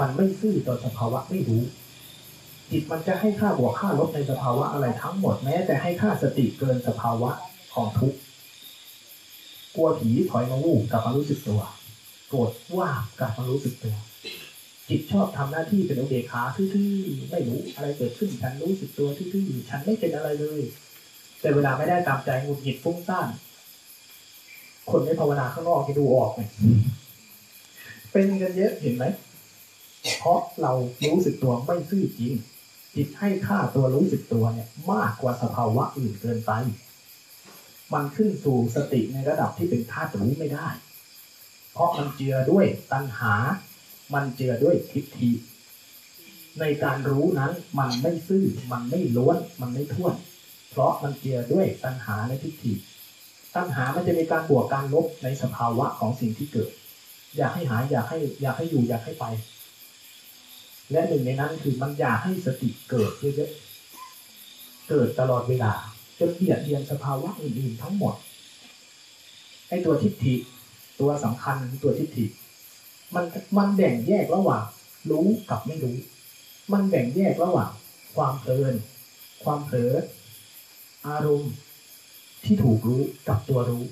[0.00, 1.62] มันไม่ซื่อต่อสภาวะไม่รู้
[2.70, 7.30] จิตมันจะให้ค่าบวกค่าลบในสภาวะอะไรทั้งหมดแม้แต่ให้ค่าสติเกินสภาวะ
[7.74, 8.18] ของทุกข์
[9.74, 11.60] กลัวผีถอยมาวูบกลับมารู้สึกตัว
[12.28, 13.96] โกรธว่ากลับมารู้สึกตัว
[14.88, 20.60] จิตชอบทำหน้าที่เป็นอุเบกขาทื่อๆไม่รู้อะไรเกิดขึ้นฉันรู้สึกตัวทื่อๆฉันไม่เป็นอะไรเลย
[21.40, 23.28] แต่เวลาไม่ได้ตามใจหงุดหงิดฟุ้งซ่าน
[24.90, 26.42] คนไม่ภาวนาข้างนอกจะดูออกไง
[28.12, 29.04] เป็นกันเยอะเห็นไหม
[30.18, 30.72] เพราะเรา
[31.10, 32.32] รู้สึกตัวไม่ซื่อจริง
[32.94, 36.52] จิตให้ค่าตัวรู้สึกตัวเนี่ย มากกว่าสภาวะอื่นเกินไป
[37.92, 40.68] มันขึ้นสู่สติในระดับที่เป็นธาตุรู้ไม่ได้
[41.78, 43.34] ราะมันเจือด้วยตัณหา
[44.14, 45.30] มันเจือด้วยทิฏฐิ
[46.60, 50.14] ในการรู้นั้นมันไม่ซื่อ มันไม่ล้วน มันไม่ท่วน
[50.70, 52.72] เพราะมันเจือด้วยตัณหาและทิฏฐิ
[53.54, 56.70] ตัณหามันจะมีการบวกการลบในสภาวะของสิ่งที่เกิด
[57.36, 59.24] อยากให้หายอยากให้อยากให้อยู่อยากให้ไป
[60.92, 65.72] และหนึ่งในนั้นคือมันอยากให้สติเกิดเยอะๆ เกิดตลอดเวลา
[66.18, 68.14] จนเบียดเบียนสภาวะอื่นๆทั้งหมด
[69.68, 70.34] ไอ้ตัวทิฏฐิ
[71.00, 72.26] ตัวสำคัญตัวทิฏฐิ
[73.14, 73.24] มัน
[73.58, 74.64] มันแบ่งแยกระหว่าง
[75.10, 75.96] รู้กับไม่รู้
[76.72, 77.70] มันแบ่งแยกระหว่าง
[78.14, 78.74] ความเพลิน
[79.44, 79.92] ความเผลอ
[81.06, 81.52] อารมณ์
[82.44, 83.84] ที่ถูกรู้กับตัวรู้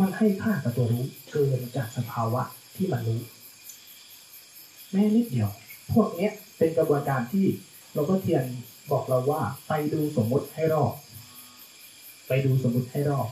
[0.00, 2.42] มันให้ค่ากับตัวรู้เกินจากสภาวะ
[2.76, 3.20] ที่มันรู้
[4.90, 5.50] แม้นิดเดียว
[5.92, 7.46] พวกเนี้ยเป็นกระบวนการที่
[7.92, 8.44] หลวงพ่อเทียน
[8.90, 10.92] บอกเราว่า ไปดูสมมุติให้รอบ
[12.28, 13.28] ไปดูสมมุติให้รอบ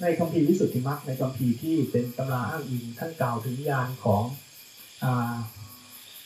[0.00, 4.22] ในคัมภีร์วิสุทธิมรรคในคัมภีร์ที่เป็นตำราอ้างอิงท่านกล่าวถึงญาณของ
[5.04, 5.06] อ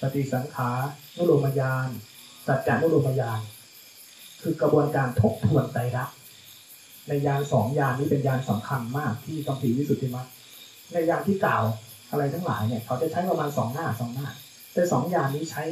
[0.01, 0.79] ปฏิสังขาร
[1.17, 1.89] นุโลมญาณ
[2.47, 3.41] สัจจานุโลมญาณ
[4.43, 6.17] คือกระบวนการทบทวนไตรลักษณ์
[7.09, 10.29] ในยานสองยานนี้เป็นยานสำคัญมากที่คัมภีร์วิสุทธิมรรค
[10.93, 11.65] ในยานที่กล่าว
[12.11, 14.29] อะไรทั้งหลายเนี่ยเขาจะใช้ประมาณสองหน้าสองหน้า
[14.75, 15.65] แต่สองยานนี้ใช้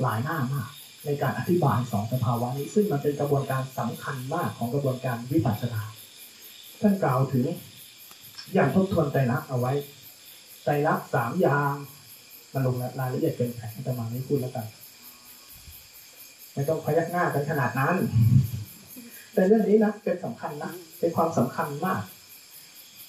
[0.00, 0.70] หลายหน้ามาก
[1.04, 5.82] ในการอธิบายสองสภาวะนี้ ซึ่งมันเป็นกระบวนการสำคัญมากของกระบวนการวิปัสสนา
[6.82, 7.46] ท่านกล่าวถึง
[8.54, 9.72] อย่างทบทวนไตรลักษณ์เอาไว้
[10.64, 11.74] ไตรลักษณ์สามอย่าง
[12.52, 14.66] มันลงรายละเอียดเกินไปแต่มาไม่พูดแล้วกัน
[16.54, 17.96] ไม่ต้องพยักหน้ากันขนาดนั้น
[19.34, 22.02] แต่เรื่องนี้นะเป็นสำคัญนะเป็นความสำคัญมาก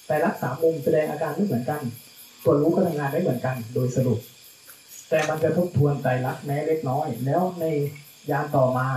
[0.06, 1.80] ไตรลักษณ์สามมุมแสดงอาการไม่เหมือนกัน
[2.44, 4.20] ตัวรู้ก็ทำงานไม่เหมือนกัน โดยสรุป
[5.08, 7.64] แต่มันจะทบทวนไตรลักษณ์แม้เล็กน้อย แล้วใน
[8.30, 8.88] ยานต่อมา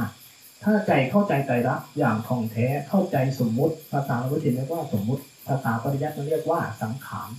[0.63, 7.30] ถ้าใจเข้าใจไตรลักษณ์อย่างท่องแท้เข้าใจสมมุติ ภาษาเราเรียกว่าสมมุติ ภาษาปริยัติมันเรียกว่าสังขาร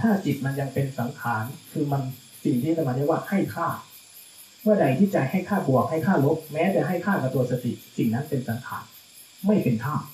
[0.00, 2.02] ถ้าจิตมันยังเป็นสังขารคือมัน
[2.44, 3.68] สิ่งที่จะมาเรียกว่าให้ค่า
[4.62, 8.84] เมื่อใดที่ใจให้ค่าบวกให้ค่าลบ แม้แต่ให้ค่ากับตัวสติ สิ่งนั้นเป็นสังขาร
[9.46, 10.06] ไม่เป็นธาตุ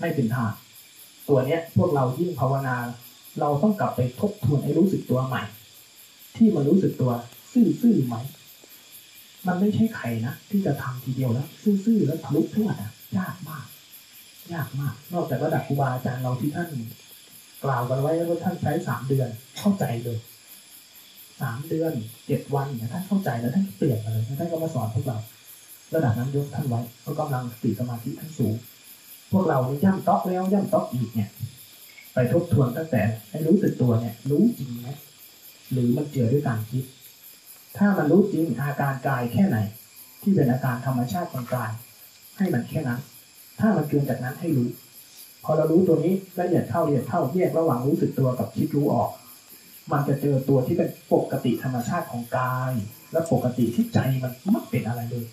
[0.00, 0.56] ไม่เป็นธาตุ
[1.28, 2.76] ตัวเนี้ยพวกเรายิ่งภาวนา
[3.40, 5.42] เราต้องกลับไปทบทวนให้รู้สึกตัวใหม่
[6.36, 7.12] ที่มันรู้สึกตัว
[7.52, 8.16] ซื่อๆไหม
[9.46, 11.46] มันไม่ใช่ใครนะที่จะทำทีเดียวแล้ว
[11.84, 13.66] ซื่อๆแล้วทะลุทั่วนะยากมาก
[14.52, 16.68] ยากมาก นอกจากระดับครูบาอาจารย์เราที่ท่าน
[17.64, 20.18] กล่าวกันไว้ว่าท่านใช้สามเดือนเข้าใจเลย
[21.40, 21.92] สามเดือน
[22.26, 25.18] เจ็ดวันเนี่ยท่านเข้าใจแล้วท่านเปลี่ยนมาเลยท่านก็มาสอนพวกเรา
[25.94, 28.54] ระดับนั้นยกท่านไว้เพราะกำลังสติสมาธิท่านสูง
[29.32, 31.30] พวกเรานี่ย่ำต๊อกแล้วย่ำต๊อกอีกเนี่ย
[32.14, 34.88] ไปทบทวนตั้งแต่ให้รู้สึกตัวเนี่ย รู้จริงไหม
[35.72, 36.84] หรือมันเจือด้วยการคิด
[37.76, 39.58] ถ้ามันรู้จริงอาการกายแค่ไหน
[40.22, 41.70] ที่เป็นอาการธรรมชาติของกาย
[42.36, 43.00] ให้มันแค่นั้น
[43.60, 44.68] ถ้ามันเกินจากนั้นให้รู้
[45.44, 49.10] พอเรารู้ตัวนี้ละเอียดเข้าละเอียดเข้าแยกระหว่างรู้สึกตัวกับคิดรู้ออก
[49.92, 52.72] มันจะเจอตัวที่เป็นปกติธรรมชาติของกาย
[53.12, 55.26] และปกติที่ใจมันไม่เป็นอะไรเลย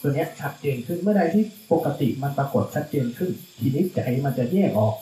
[0.00, 4.94] ตัวนี้ชัดเจนขึ้นเมื่อใดที่ปกติมันปรากฏชัดเจนขึ้น ทีนี้ใจมันจะแยกออก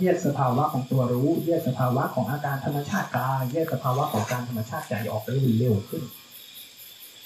[0.00, 6.02] แยกสภาวะของตัวรู้ แยกสภาวะของอาการธรรมชาติกายแยกสภาวะของการธรรมชาติใจออกได้เร็วขึ้น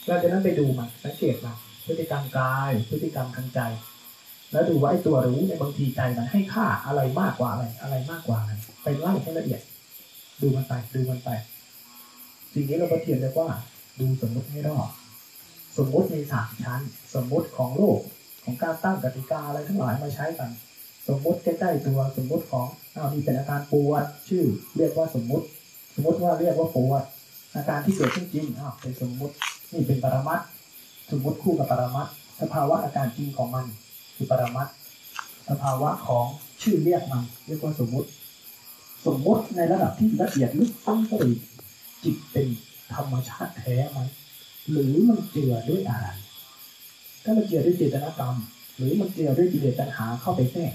[0.06, 3.60] เราจะนั้นไปดูมันสังเกตมันพฤติกรรมกาย พฤติกรรมทางใจ
[4.52, 8.52] แล้วดูว่าไอ้ตัวรู้ในบางทีใจมันให้ค่าอะไรมากกว่าอะไร อะไรมากกว่าอะไร
[8.82, 9.60] ไปไล่ให้ละเอียด
[10.40, 11.28] ดูมันไปดูมันไป
[12.52, 13.48] สิ่งนี้เราประเทียนเรียกว่า
[14.00, 14.88] ดูสมมติให้รอบ
[15.78, 16.80] สมมติในสามชั้น
[17.14, 18.00] สมมติของโลก
[18.44, 20.50] ของการตั้งกติกาอะไรทั้งหลายมาใช้กัน
[21.08, 22.66] สมมุติใกล้ๆตัวสมมุติของ
[22.96, 24.44] อ้าวนี่เป็นอาการปวดชื่อ
[24.76, 25.46] เรียกว่าสมมุติ
[25.94, 27.02] สมมุติว่าเรียกว่าปวด
[27.54, 29.34] อาการที่เกิดขึ้นจริงอ้าวเป็นสมมุติ
[29.72, 30.40] นี่เป็นปรมัต
[31.10, 32.08] สมมุติคู่กับปรมัต
[32.40, 33.66] สภาวะอาการจริงของมัน
[34.16, 34.68] คือปรมัต
[35.48, 36.24] สภาวะของ
[36.62, 38.08] ชื่อเรียกมันเรียกว่าสมมุติ
[39.06, 41.32] สมมุติในระดับที่ละเอียดลึกซึ้งก็เลย
[42.04, 42.46] จิตเป็น
[42.94, 43.98] ธรรมชาติแท้ไหม
[44.70, 46.06] หรือมันเจือด้วยอะไร
[47.24, 48.36] ถ้ามันเจือด้วยเจตนากรรม
[48.76, 50.72] หรือมันเจือด้วยกิเลสตัณหาเข้าไปแทรก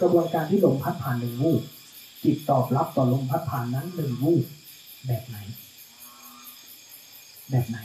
[0.00, 1.62] กระบวนการที่ลมพัดผ่านหนึ่งวูบ
[2.24, 4.44] จิตตอบรับต่อลมพัดผ่านนั้นหนึ่งวูบ
[5.06, 5.36] แบบไหน
[7.50, 7.78] แบบไหน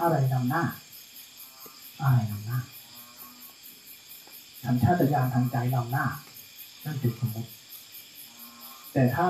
[0.00, 0.64] อะไรนำหน้า
[2.02, 2.60] อะไรนำหน้า
[4.64, 6.06] สัญชาตญาณทางใจนำหน้า
[6.84, 7.50] นั่นเป็นสมมติ
[8.92, 9.26] แต่ถ้า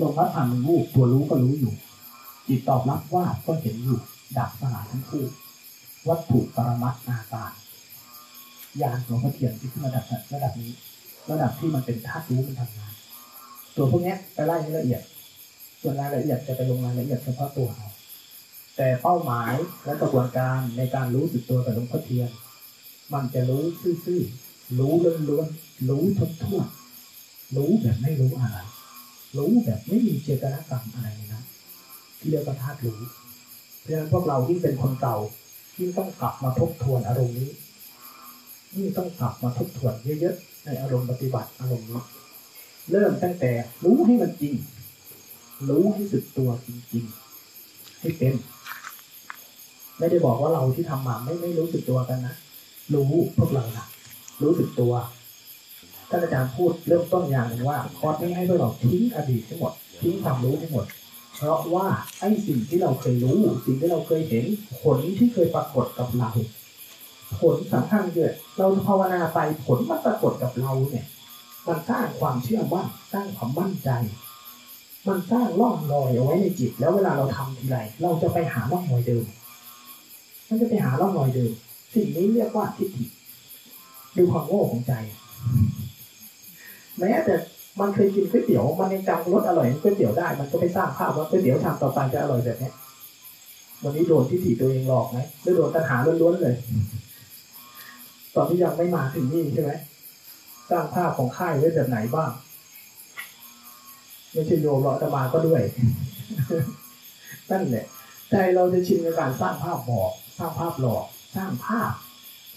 [0.00, 1.74] ลมพัดผ่านหนึ่งวูบตัวรู้ก็รู้อยู่
[2.48, 4.00] จิตตอบรับว่าก็เห็นอยู่
[4.36, 5.24] ดับสลายทั้งคู่
[6.08, 7.52] วัตถุปรมัตถ์อาการ
[8.82, 10.04] ยานของพระเทียนที่ขึ้นระดับ
[10.34, 10.72] ระดับนี้
[11.30, 12.92] ระดับที่มันเป็นธาตุรู้มันทำงาน
[13.76, 15.02] ตัวพวกนี้ไปไล่ให้ละเอียด
[15.80, 17.88] ส่วนรายละเอียดจะไปลงรายละเอียดเฉพาะตัวเอา
[18.76, 19.54] แต่เป้าหมาย
[19.84, 22.30] และกระบวนการในการรู้สึกตัวกับหลวงพ่อเทียน
[23.12, 23.62] มันจะรู้
[24.04, 24.92] ซื่อๆรู้
[25.28, 28.58] ล้วนๆรู้ทุกทั่วๆรู้แบบไม่รู้อะไร
[29.38, 31.42] รู้แบบไม่มีเจตนากรรมอะไรนะ
[32.18, 33.00] ที่เรียกว่าธาตุรู้
[33.80, 35.16] เพราะฉะนั้นพวกเราที่เป็นคนเก่า
[35.74, 37.50] ที่ต้องกลับมาทบทวนอารมณ์นี้
[38.76, 42.00] นี่ต้องกลับมาทบทวนเยอะๆในอารมณ์ปฏิบัติอารมณ์นี้
[42.90, 43.52] เริ่มตั้งแต่
[43.84, 44.54] รู้ให้มันจริง
[45.68, 48.34] รู้ให้สึกตัวจริงๆ ให้เป็น
[49.98, 52.34] ไม่ได้บอกว่าเราที่ทำมาไม่ไม่รู้สึกตัวกันนะ
[52.94, 53.86] รู้พวกเรานะ
[54.42, 54.92] รู้สึกตัว
[56.10, 60.86] ท่านอาจารย์พูดเริ่มต้นอย่างหนึ่งว่าคอร์สนี้ให้พวกเราทิ้งอดีตทั้งหมดทิ้งความรู้ทั้งหมด
[61.36, 61.86] เพราะว่า
[62.20, 64.44] ไอ้สิ่งที่เราเคยรู้ สิ่งที่เราเคยเห็น
[64.82, 66.30] ผลที่เคยปรากฏกับเรา
[67.40, 71.06] ผลสำคัญเกิดเราภาวนาไปผลมันปรากฏกับเราเนี่ย
[71.66, 73.90] มันสร้างความเชื่อมั่นสร้างความมั่นใจ
[75.08, 79.24] มันสร้างร่องรอยเอาไว้ในจิต แล้วเวลาเราทำทีไรเราจะไปหาร่องรอยเดิม
[80.48, 81.52] มันจะไปหาร่องรอยเดิม
[81.94, 83.04] สิ่งนี้เรียกว่าทิฏฐิ
[84.16, 84.92] ดูความโง่ของใจ
[86.98, 87.34] แม้แต่
[87.80, 92.70] มันเคยกินก๋วยเตี๋ยวมันยังจำรสอร่อยก๋วยเตี๋ยวได้ มันก็ไปสร้างภาพว่าก๋วยเตี๋ยวชามต่อไปจะอร่อยแบบนี้
[93.82, 96.54] วันนี้โดนทิฏฐิตัวเองหลอกไหมหรือโดนตัณหาล้วนๆเลย
[98.34, 99.72] ตอนที่ยังไม่มาถึงนี่ใช่ไหม
[100.70, 102.30] สร้างภาพของค่ายไว้แบบไหนบ้าง
[104.32, 105.62] ไม่ใช่โยมหรอกอาตมาก็ด้วย
[107.50, 107.84] นั่นแหละ
[108.30, 111.04] ใจเราจะชินกับการสร้างภาพบอกสร้างภาพหลอก
[111.36, 111.92] สร้างภาพ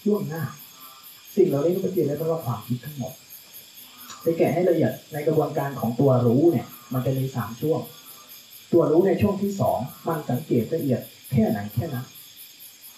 [0.06, 0.44] ล่วงหน้า
[1.36, 3.12] สิ่งเหล่านี้ก็เป็นเพียงแค่ว่าความคิดทั้งหมด
[4.22, 7.80] ไปแกะให้ละเอียดในกระบวนการของตัวรู้เนี่ย มันจะมีสามช่วง
[8.72, 11.00] ตัวรู้ในช่วงที่สองมันสังเกตละเอียด
[11.32, 12.06] แค่ไหนแค่นั้น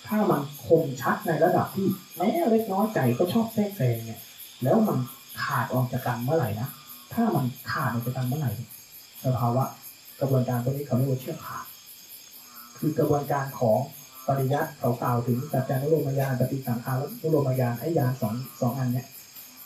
[0.06, 4.20] ถ้ามันคมชัดในระดับที่แม้เล็กน้อยใจก็ชอบแทรกแซงเนี่ย
[4.64, 4.98] แล้วมัน
[5.42, 6.68] ขาดออกจากกันเมื่อไหร่นะ
[7.12, 8.50] ถ้ามันขาดออกจากกันเมื่อไหร่
[9.24, 9.64] สภาวะ
[10.20, 11.64] กระบวนการตัวนี้เขาเรียกว่าเชื่อขาด
[12.78, 13.78] คือกระบวนการของ
[14.26, 19.06] ปริยัติเขากล่าวถึงสัจจานุโลมยานปฏิสังขารุโลมยานไอ้ยานสองสองอันเนี่ย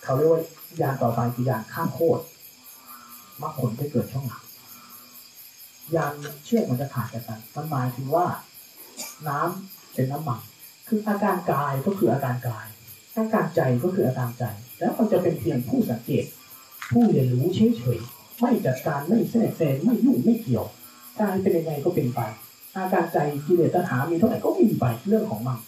[0.03, 0.43] เขาเรียกว่า
[0.81, 2.23] ยานต่อไปคือยานข้ามโคตร
[3.43, 4.43] มรรคผลจะเกิดช่องหลัง
[5.95, 6.13] ยาน
[6.45, 8.27] เชือกมันจะขาดจากกันมันหมายถึงว่า
[9.29, 10.41] น้ำ เป็นน้ำมัน
[10.89, 12.67] คืออาการกายก็คืออาการกาย
[13.17, 14.45] อาการใจก็คืออาการใจ
[14.79, 16.25] แล้วมันจะเป็นเพียงผู้สังเกต
[16.93, 20.67] ผู้เรียนรู้เฉยๆ ไม่จัดการไม่แทรกแซงไม่ยุ่งไม่เกี่ยว
[21.21, 22.21] กายเป็นยังไงก็เป็นไป
[22.77, 25.59] อาการใจกิเลสตัณหามีเท่าไหร่ก็มีไปเรื่องของมัน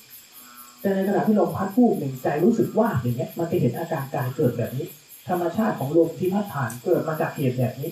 [0.81, 4.87] แต่ในขณะที่ลมพัดพูดหนึ่งใจรู้สึกว่าอย่างเงี้ยมันจะเห็นอาการกายเกิดแบบนี้
[5.29, 7.91] ธรรมชาติของลมที่พัดผ่านเกิดมาจากเหตุแบบนี้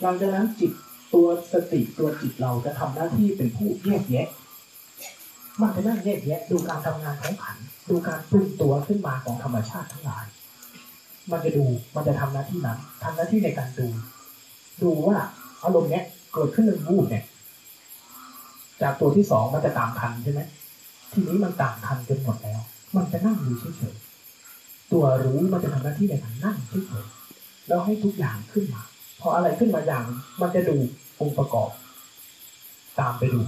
[0.00, 0.72] หลังจากนั้นจิต
[1.14, 4.28] ตัวสติตัวจิตเราจะทำหน้าที่เป็นผู้แยกแยะ
[5.62, 7.56] มันจะนั่งแยกแยะดูการทำงานของขัน
[7.88, 10.24] ดูการปรุงตัวขึ้นมาของธรรมชาติทั้งหลาย
[11.30, 13.88] มันจะดูมันจะทำหน้าที่นั้นทำหน้าที่ในการดู
[14.82, 15.18] ดูว่า
[15.64, 17.24] อารมณ์เนี้ยเกิดขึ้นหนึ่งวูบเนี่ย
[18.82, 20.40] จากตัวที่สองมันจะตามทันใช่ไหม
[21.12, 22.60] ทีนี้มันตามทันจนหมดแล้ว
[22.96, 26.72] มันจะนั่งอยู่เฉยๆตัวรู้มันจะทำหน้าที่ในการนั่งเฉ
[27.04, 28.82] ยๆแล้วให้ทุกอย่างขึ้นมา
[29.20, 30.04] พออะไรขึ้นมาอย่าง
[30.40, 30.76] มันจะดู
[31.20, 31.70] องค์ประกอบ
[32.98, 33.40] ตามไปดู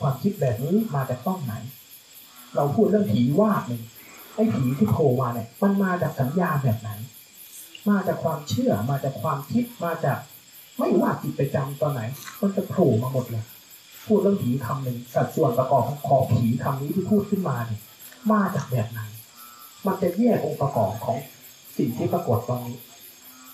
[0.00, 1.54] ความคิดแบบนี้มาจากต้องไหน
[2.56, 3.82] เราพูดเรื่องผีว่าหนึ่ง
[4.34, 6.90] ไอ้ผีที่โผล่มาเนี่ยมันมาจากสัญญาแบบไหน
[7.88, 10.18] มาจากความเชื่อมาจากความคิดมาจาก
[10.78, 12.00] ไม่ว่าจิตไปจำตอนไหน
[12.40, 13.44] มันจะโผล่มาหมดเลย
[14.06, 17.80] พูดเรื่องผีคำหนึ่งสัดส่วนประกอบของขอผีคำนี้ที่พูดขึ้นมาเนี่ย
[18.32, 19.00] มาจากแบบไหน
[19.86, 21.18] มันจะแยกองค์ประกอบของ
[21.76, 22.76] สิ่งที่ปรากฏตอนนี้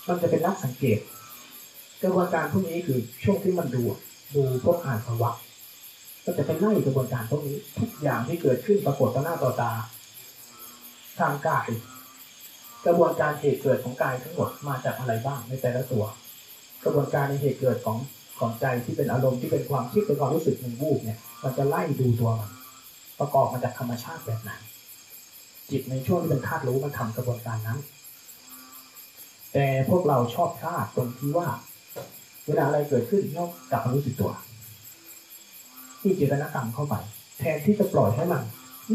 [0.07, 0.99] มันจะเป็นนักสังเกต
[2.01, 3.83] กระบวนการพวกนี้คือช่วงที่มันดู
[4.35, 5.39] ดูพวกอ่านประวัติ
[6.25, 9.71] ก็จะเป็นไล่กระบวนการพวกนี้ ทุกอย่างที่เกิดขึ้นปรากฏต่อหน้าต่อตา
[11.19, 11.67] ทางกาย
[12.85, 16.03] กระบวนการเหตุเกิดของกายทั้งหมดมาจากอะไรบ้างในแต่ละตัว
[16.83, 17.97] กระบวนการในเหตุเกิดของ
[18.39, 22.51] ของใจที่เป็นอารมณ์ที่เป็นความคิดเป็นความรู้สึกหนึ่งวูบเนี่ย มันจะไล่ดูตัวมัน
[23.19, 24.51] ประกอบมาจากธรรมชาติแบบไหน
[25.69, 27.79] จิตในช่วงที่เป็นธาตุรู้มันทำกระบวนการนั้น
[29.53, 31.47] แต่พวกเราชอบพลาดตรงที่ว่า
[32.47, 34.31] เวลาอะไรเกิดขึ้นนอกกลับมารู้สึกตัว
[36.03, 36.95] ที่เจตนากรรมเข้าไป
[37.39, 38.43] แทนที่จะปล่อยให้มัน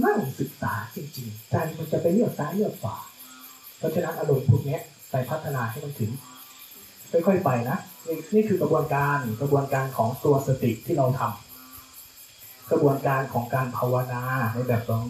[0.05, 2.97] นั่งศึกษาจริงๆใจมันจะไปเลือกซ้ายเลือกขวา
[3.79, 4.79] เพราะฉะนั้นอารมณ์พวกนี้
[5.11, 6.11] ไปพัฒนาให้มันถึง
[7.27, 15.03] ค่อยๆไปนะนี่นี่คือกระบวนการกระบวนการของตัวสติที่เราทำกระบวนการของการภาวนาในแบบของ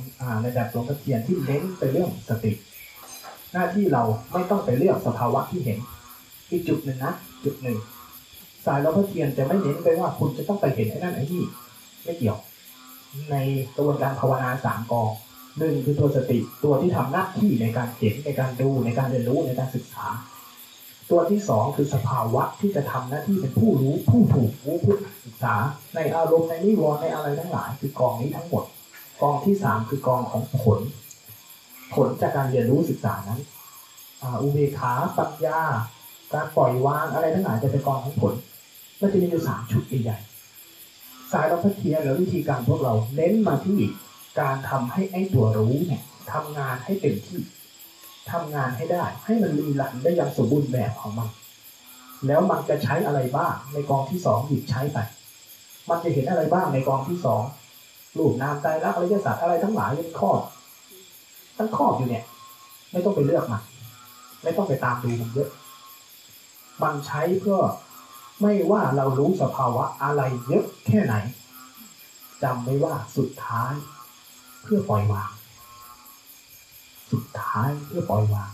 [0.43, 2.53] ในแบบหลวงพ่อเทียนที่เน้นไปเรื่องสติ
[3.53, 4.03] หน้าที่เรา
[4.33, 5.79] ไม่ต้องไปเลือกสภาวะที่เห็น
[6.51, 7.13] อีกจุดหนึ่งนะ
[7.45, 7.79] จุดหนึ่ง
[8.65, 11.45] สายหลวงพ่อเทียนจะไม่เน้นไปว่าคุณจะต้องไปเห็นไอ้นั่นไอ้นี่
[12.09, 12.39] ไม่เกี่ยว
[13.31, 13.37] ใน
[13.77, 15.11] กระบวนการภาวนาสามกอง
[15.59, 20.07] หนึ่งคือตัวสติตัวที่ทำหน้าที่ในการเห็นในการดูในการเรียนรู้ในการศึกษา
[21.11, 25.55] ตัวที่สองคือสภาวะที่จะทำหน้าที่เป็นผู้รู้ผู้ถูกรู้ผู้ศึกษา
[25.95, 28.65] ในอารมณ์ในนิวรณ์ในอะไรทั้งหลาย คือกองนี้ทั้งหมด
[29.23, 30.81] กองที่สามคือกองของผล
[31.95, 33.41] ผลจากการเรียนรู้ศึกษานั้น
[34.43, 35.61] อุเบกขาปัญญา
[36.35, 38.35] การปล่อยวางอะไรทั้งหลายจะเป็นกองของผล
[39.01, 40.38] มันจะมีอยู่สามชุดใหญ่ๆ
[41.33, 43.81] สายเราพัฒเทียนหรือวิธีการพวกเราเน้นมาที่
[44.41, 46.03] การทำให้ไอ้ตัวรู้เนี่ย
[46.33, 47.41] ทำงานให้เต็มที่
[48.31, 51.29] ทำงานให้ได้ ให้มันรีลันได้อย่างสมบูรณ์แบบของมัน
[52.27, 54.99] แล้วมันจะใช้อะไรบ้างในกองที่สองหยิบใช้ไป
[55.89, 57.43] มันจะเห็นอะไรบ้างในกองที่สอง
[58.19, 60.31] รูปนามใจรักอริยสัจอะไรทั้งหลายเป็นข้อ
[61.59, 62.25] ทั้งข้ออยู่เนี่ย
[62.93, 63.63] ไม่ต้องไปเลือกมัน
[64.43, 65.51] ไม่ต้องไปตามดูมันเยอะ
[66.83, 67.59] มันใช้เพื่อ
[68.41, 71.15] ไม่ว่าเรารู้สภาวะอะไรเยอะแค่ไหน
[72.43, 73.73] จำไว้ว่าสุดท้าย
[74.63, 75.31] เพื่อปล่อยวาง
[77.13, 78.51] สุดท้ายเพื่อปล่อยวาง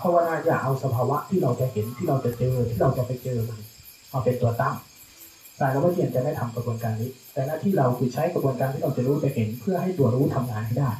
[0.00, 3.60] ภาวนาอย่าเอาสภาวะที่เราจะเห็นที่เราจะเจอที่เราจะไปเจอมัน
[4.12, 4.76] มาเป็นตัวตั้ง
[5.58, 10.90] สายเราไม่เพียนจะไม่ทำกระบวนการนี้ แต่หน้าที่เราคือใช้กระบวนการที่เราจะรู้จะเห็น เพื่อให้ตัวรู้ทำงานให้ได้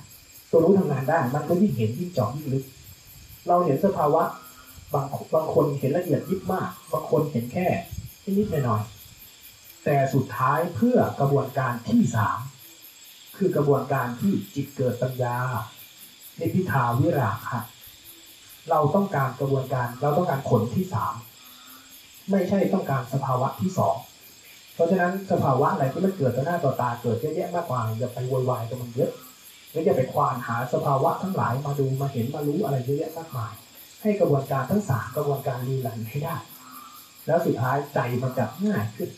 [0.50, 2.64] ตัวรู้ทำงานได้ มันก็ยิ่งเห็นยิ่งเจาะยิ่งลึก
[3.48, 4.22] เราเห็นสภาวะ
[4.92, 7.66] บางบางคนเห็นละเอียดยิบมาก บางคนเห็นแค่
[8.38, 12.40] นิดๆหน่อยๆแต่สุดท้ายเพื่อกระบวนการที่สาม
[13.36, 15.36] คือกระบวนการที่จิตเกิดปัญญา
[16.38, 17.58] ในพิทาวิราคะ
[18.70, 21.14] เราต้องการกระบวนการเราต้องการผลที่สาม
[22.30, 23.96] ไม่ใช่ต้องการสภาวะที่สอง
[24.74, 29.12] เพราะฉะนั้นสภาวะอะไรที่มันเกิดต่อหน้าต่อตาเกิดเยอะแยะมากมายอย่าไปวุ่นวายกับมันเยอะ
[29.72, 33.52] แล้วอย่าไปควานหาสภาวะทั้งหลายมาดูมาเห็นมารู้อะไรเยอะแยะมากมาย
[34.02, 36.36] ให้กระบวนการทั้งสามกระบวนการรีลันให้ได้
[37.28, 39.10] แล้วสุดท้ายใจมันจะง่ายขึ้น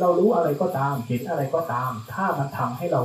[0.00, 3.02] เรารู้อะไรก็ตามเห็นอะไรก็ตาม ถ้ามันทำให้เรา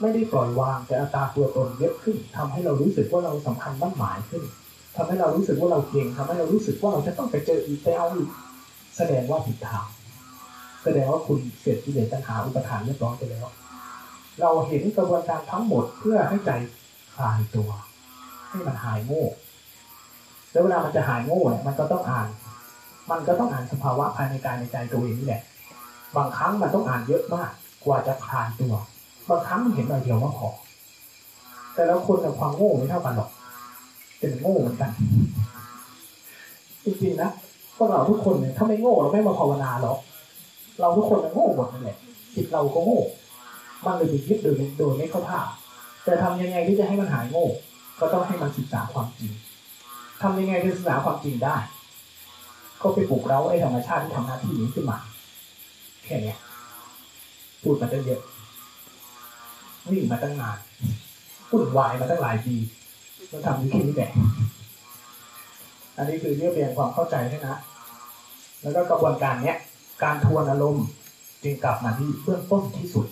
[0.00, 4.44] ไม่ได้ปล่อยวาง แต่อัตราตัวตนเยอะขึ้นทำให้เรารู้สึกว่าเราสำคัญบ้านหมายขึ้น
[4.96, 8.28] ทำให้เรารู้สึกว่าเราเก่งทำให้เรารู้สึกว่าเราจะต้องไปเจออีกไปเอาอีก
[8.96, 9.86] แสดงว่าผิดทาง
[10.82, 13.46] แสดงว่าคุณเสร็จที่เดชตัณหาอุปทานเรียบร้อยไปแล้ว
[14.40, 16.50] เราเห็นกระบวนการทั้งหมดเพื่อให้ใจ
[17.14, 17.70] คลายตัว
[18.48, 19.24] ให้มันหายโง่
[20.52, 22.28] แล้วเวลามันจะหายโง่เนี่ยมันก็ต้องอ่าน
[23.10, 25.42] มันก็ต้องอ่านสภาวะภายในกายในใจตัวเองนี่แหละ
[26.16, 27.50] บางครั้งมันต้องอ่านเยอะมาก
[27.84, 28.74] กว่าจะคลายตัว
[29.28, 30.48] บางครั้งมันเห็นหน่อยเดียวก็พอ
[31.74, 33.30] แต่แล้วคนกับความโง่ไม่เท่ากันหรอก
[34.18, 34.90] เป็นโง่เหมือนกัน
[36.84, 37.30] จริงๆนะ
[37.76, 39.98] พวกเราทุกคนเนี่ยถ้าไม่โง่เราไม่มาภาวนาหรอก
[40.80, 41.96] เราทุกคนมันโง่หมดนั่นแหละ
[42.34, 43.00] จิตเราก็โง่
[43.84, 45.40] มันเลยไปยึดโดยโดยไม่เข้าท่า
[46.04, 47.46] แต่ทำยังไงที่จะให้มันหายโง่
[48.00, 49.32] ก็ต้องให้มันศึกษาความจริง
[50.22, 51.56] ทำยังไงจะศึกษาความจริงได้
[52.86, 54.98] ก็ไปปลุกเราไอ้ธรรมชาติที่ทำหน้าที่นี้ขึ้นมา
[56.04, 56.38] แค่เนี้ย
[57.62, 58.20] พูดมาตั้งเยอะ
[59.90, 60.58] วิ่งมาตั้งนาน
[61.50, 62.54] วุ่นวายมาตั้งหลายปี
[63.30, 64.10] มันทำอยู่แค่นี้แหละ
[65.96, 67.56] อันนี้คือเรียบเรียงความเข้าใจให้นะ
[68.62, 69.56] แล้วก็กระบวนการเนี้ย
[70.02, 70.86] การทวนอารมณ์
[71.42, 73.06] จึงกลับมาที่เบื้องต้นที่สุด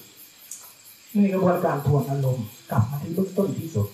[1.15, 3.89] นี่กระบวนการทวนอารมณ์กลับมาที่เบื้องต้นที่สุด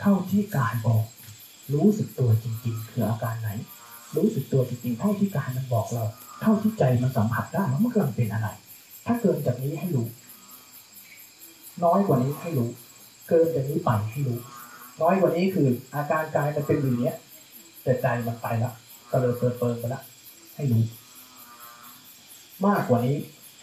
[0.00, 1.04] เท่าที่กายบอก
[1.74, 3.50] รู้สึกตัวจริง ๆ คืออาการไหน
[4.16, 6.04] รู้สึกตัวจริงๆเท่าที่กายมันบอกเรา
[6.40, 8.48] เท่าที่ใจมันสัมผัสได้ว่ามันกำลังเป็นอะไร
[9.06, 10.06] ถ้าเกินจากนี้ให้รู้
[11.84, 12.68] น้อยกว่านี้ให้รู้
[13.28, 14.38] เกินจากนี้ไปให้รู้
[15.02, 17.16] น้อยกว่านี้คือ อาการกายมันเป็นอย่างนี้ย
[17.82, 18.74] แต่ใจมันไปล้ว
[19.10, 20.02] ก็เลยเปิดเปิดไปล้ว
[20.54, 20.82] ให้รู้
[22.66, 23.16] มากกว่านี้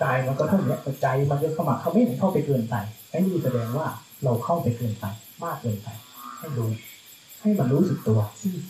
[0.03, 2.75] กายมันก็เท่านี้แต่ใจมันจะสมัครเขาไม่เห็นเข้าไปเกินไป
[3.09, 3.87] ไอ้นี่แสดงว่า
[4.23, 5.05] เราเข้าไปเกินไป
[5.43, 5.87] มากเกินไป
[6.37, 6.69] ให้รู้
[7.41, 8.19] ให้มันรู้สึกตัว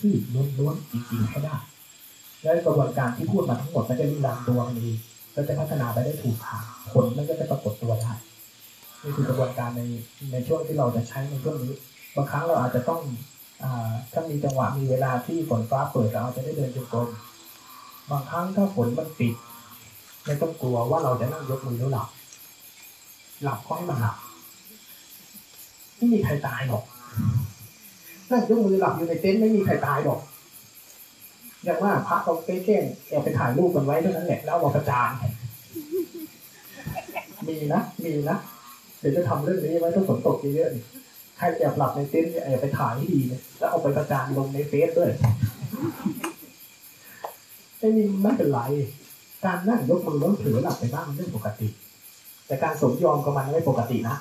[0.02, 1.56] ซื่อๆล้วนๆจริงๆให้ได้
[2.42, 4.98] แล้วกระบวนการที่พูดมาทั้งหมดมันจะรีลันตัวมันเอง
[5.36, 6.64] ก็จะพัฒนาไปได้ถูกทาง
[6.94, 8.14] ผลมันก็จะปรากฏตัวได้
[9.04, 9.82] นี่คือกระบวนการใน
[10.32, 11.74] ในช่วงที่เราจะใช้ในช่วงนี้
[12.16, 13.02] บางครั้งเราอาจจะต้อง
[14.12, 17.10] ถ้ามีจังหวะมีเวลาที่ฝนฟ้าเปิดเราจะได้เดินจงกรม
[18.10, 19.36] บางครั้งถ้าฝนมันปิด
[20.26, 22.10] ไม่ต้องกลัวว่าเราจะนั่งยกมือแล้วหลับ
[23.44, 24.16] หลับก็ให้มันหลับ
[25.96, 26.84] ไม่มีใครตายหรอก
[28.30, 30.20] นั่งยกมือหลับอยู่ในเต็นท์ไม่มีใครตายหรอก
[31.64, 35.10] อย่างว่าพระเราเก้งแอบไปถ่ายรูปกันไว้เท่านั้นแหละแล้วเอามาประจาน
[37.48, 38.38] มีนะมีนะ
[39.00, 45.12] เดี๋ยวจะทำเรื่องนี้ไว้ถ้าฝนตกเยอะๆใครแอบหลับในเต็นท์แอบไปถ่ายให้ดีเลยแล้วเอาไปประจานลงในเฟซด้วย
[47.80, 48.60] ไม่มีไม่เป็นไร
[49.46, 51.68] การนั่งยกมือล้มถือหลับไปบ้างเรื่องปกติ
[52.46, 54.18] แต่การสมยอมกับมันไม่ปกตินะ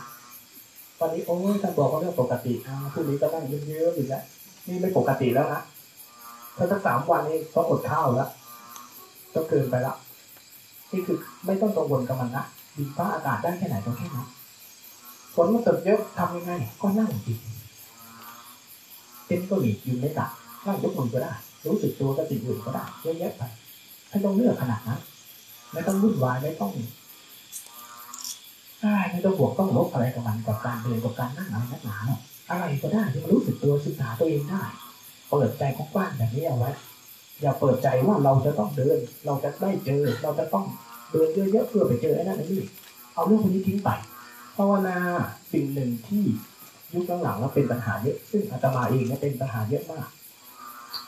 [0.98, 4.24] ตอนนี้โอ้ยท่านบอกว่าเรื่องปกติอ่าพรุ่งนี้ก็นั่งเยอะๆอีกแล้ว
[4.66, 5.62] นี่ไม่ปกติแล้วนะ
[6.56, 8.30] ถ้าสักสามวันนี้ต้องอดข้าวแล้ว
[9.34, 9.96] ต้องเกินไปแล้ว
[10.92, 12.44] นี่คือไม่ต้องกังวลกับมันนะ
[12.76, 14.26] ดินฟ้าอากาศได้แค่ไหนก็แค่นั้น
[15.34, 17.34] ฝนมันตกเยอะทำยังไง ก็นั่งจิ
[19.26, 20.30] เป็นก็หลีกยืนไม่ตัด
[20.66, 21.32] นั่งยกมือก็ได้
[21.66, 23.42] รู้สึกตัวก็ติดอื่นก็ได้เยอะแยะไป
[24.08, 25.00] ไม่ต้องเลือกขนาดนั้น
[25.72, 26.72] ไม่ต้องวุ่นวายไม่ต้อง
[29.10, 32.20] ไม่ต้องบวกต้องลบอะไรกับมันกับการเดินกับการนั่งอะไรนักหนาเนาะ
[32.50, 34.62] อะไรก็ได้ที่มันรู้สึกตัวศึกษาตัวเองได้
[35.30, 36.70] เปิดใจกว้างๆแบบนี้เอาไว้
[37.40, 40.64] อย่าเปิดใจว่าเราจะต้องเดิน เราจะได้เจอ เราจะต้อง
[41.12, 42.62] เดินเยอะๆเพื่อไปเจอไอ้นั่นไอ้นี่
[43.14, 43.90] เอาเรื่องพวกนี้ทิ้งไป
[44.56, 44.96] ภาวนา
[45.52, 46.24] สิ่งหนึ่งที่
[46.94, 50.08] ยุคหลังๆแล้วเป็นปัญหาเยอะซึ่งอาตมาเองเนี่ยเป็นปัญหาเยอะมาก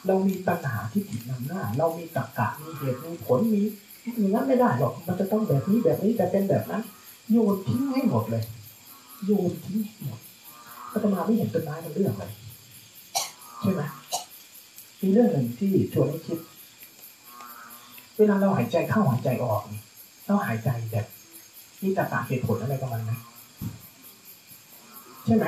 [0.06, 3.62] เรามีปัญหาที่ผิดนำหน้า เรามีตรรกะมีเหตุมีผลมี
[4.18, 6.82] อย่างนั้นไม่ได้หรอกมันจะต้องแบบนี้แบบนี้แต่เป็นแบบนั้น
[7.30, 8.44] โยนทิ้งให้หมดเลย
[9.24, 10.20] โยนทิ้งหมด
[10.92, 12.32] อาตมาไม่เห็นต้นไม้มันเรื่องเลย
[13.60, 13.82] ใช่ไหม
[15.00, 16.38] มีเรื่องหนึ่งที่ชวนให้คิด
[18.18, 19.80] เวลาเราหายใจเข้าหายใจออกนี่
[20.26, 21.06] เราหายใจแบบ
[21.82, 23.12] มีตรรกะเหตุผลอะไรกับมันไหม
[25.26, 25.46] ใช่ไหม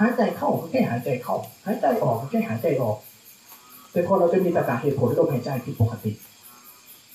[0.00, 1.36] หายใจเข้าก็แค่หายใจเข้า
[1.66, 2.96] หายใจออกก็แค่หายใจออก
[3.92, 6.12] แต่พอเราจะมีตรรกะเหตุผลลมหายใจผิดปกติ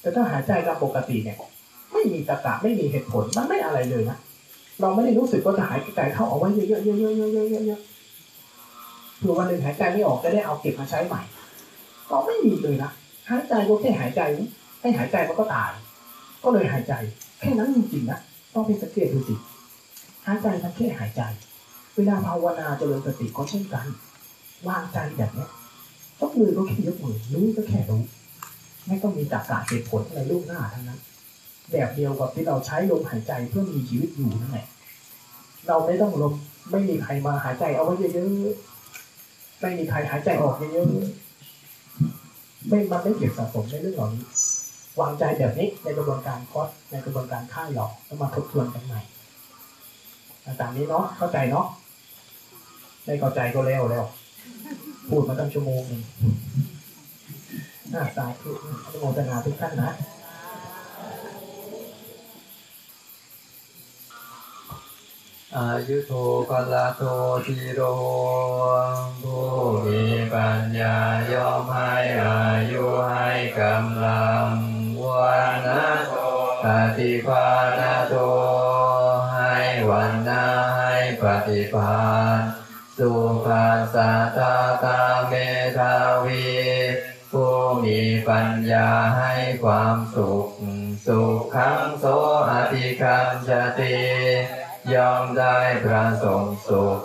[0.02, 1.38] แต่ถ้าหายใจตามปกติเนี่ย
[1.94, 4.18] ไม่มีตรรกะไม่มีเหตุผลมันไม่อะไรเลยนะ
[4.82, 11.22] เราไม่ได้รู้สึกว่าจะหายใจเข้าเอาไว้เยอะๆเยอะๆเยอะๆเยอะๆเผื่อวันหนึ่งหายใจไม่ออกจะได้เอาเก็บมาใช้ใหม่
[12.10, 12.92] ก็ไม่มีเลยนะ
[13.30, 14.22] หายใจก็แค่หายใจ
[14.82, 15.72] ให้หายใจมันก็ตาย
[16.44, 16.94] ก็เลยหายใจ
[17.40, 18.20] แค่นั้นจริงๆนะ
[18.54, 19.36] ต้องไปสังเกตดูสิ
[20.26, 21.22] หายใจมันแค่หายใจ
[21.96, 23.86] เวลาภาวนาเจริญสติก็เช่นกัน
[24.68, 25.46] วางใจแบบนี้
[26.20, 28.02] ยกมือก็แค่ยกมือรู้ก็แค่รู้
[28.88, 31.00] ไม่ต้องมีตรรกะเหตุผลอะไรลูกหน้าทั้งนั้น
[31.72, 34.68] แบบเดียวกับที่เราใช้ลมหายใจเพื่อมีชีวิตอยู่นั่นแหละ
[35.68, 36.34] เราไม่ต้องลม
[36.72, 44.24] ไม่มีใครมาหายใจเอาไว้เยอะๆไม่มีใครหายใจออกเยอะๆไม่มันไม่เก็บสะสมในเรื่องเหล่านี้
[45.02, 49.02] วางใจแบบนี้ในกระบวนการคอสในกระบวนการค่ายหลอกแล้วมาทบทวนกันใหม่
[50.60, 51.66] ตามนี้เนาะเข้าใจเนาะ
[53.06, 54.06] ไม่เข้าใจก็แล้วแล้ว
[55.10, 56.02] พูดมาตั้งชั่วโมงหนึ่ง
[57.94, 58.52] น่าสาธุ
[58.92, 59.92] อโมทนาทุกท่านนะ
[65.60, 66.12] อายุโท
[66.50, 67.02] กละโท
[67.46, 67.82] ทีโร
[69.22, 69.48] ผู้
[69.86, 70.98] มีปัญญา
[71.32, 71.94] ย่อมให้
[72.26, 73.30] อายุให้
[73.60, 74.48] กำลัง
[75.04, 76.12] วันนะโต
[76.64, 76.66] ป
[76.98, 77.50] ฏิภา
[77.80, 78.16] ณโต
[79.34, 79.54] ให้
[79.90, 80.46] วันนา
[80.76, 82.04] ให้ปฏิภา
[82.38, 82.40] ณ
[82.98, 83.12] สุ
[83.46, 85.34] ภาสาตาตาเม
[85.78, 85.96] ธา
[86.26, 86.48] วี
[87.32, 88.00] ผู้มี
[88.30, 89.34] ปัญญาให้
[89.64, 90.48] ความสุข
[91.06, 91.22] สุ
[91.54, 92.06] ขังโส
[92.50, 93.50] อธิคันช
[93.80, 93.98] ติ
[94.92, 96.98] ยอมได้ประสงค์สุข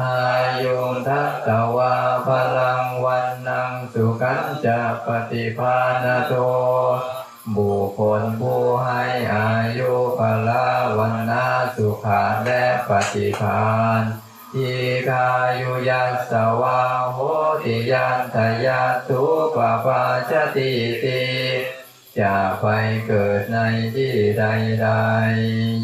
[0.00, 0.18] อา
[0.62, 0.76] ยุ
[1.08, 1.94] ทัตตวา
[2.26, 2.28] พ
[2.58, 6.32] ลังวันนังสุขันจะปฏิภาณโต
[7.56, 9.02] บุคคลผู้ให้
[9.34, 10.66] อายุพละ
[10.98, 13.62] วันนาสุขาและปฏิภา
[14.00, 14.02] ณ
[14.52, 14.72] ที
[15.08, 15.28] กา
[15.60, 16.80] ยุยัสวา
[17.12, 17.18] โห
[17.64, 19.24] ติยันทยาทุ
[19.56, 20.72] ปปาชติ
[21.02, 21.22] ติ
[22.20, 22.66] จะไป
[23.06, 23.58] เกิดใน
[23.94, 24.44] ที่ใด
[24.82, 24.88] ใด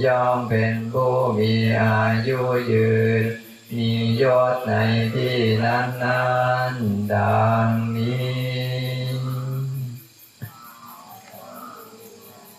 [0.05, 2.41] ย่อมเป็นผู้มีอายุ
[2.73, 3.25] ยืน
[3.77, 3.91] มี
[4.23, 4.73] ยศใน
[5.15, 5.85] ที่นั้
[6.73, 8.40] นๆดังนี้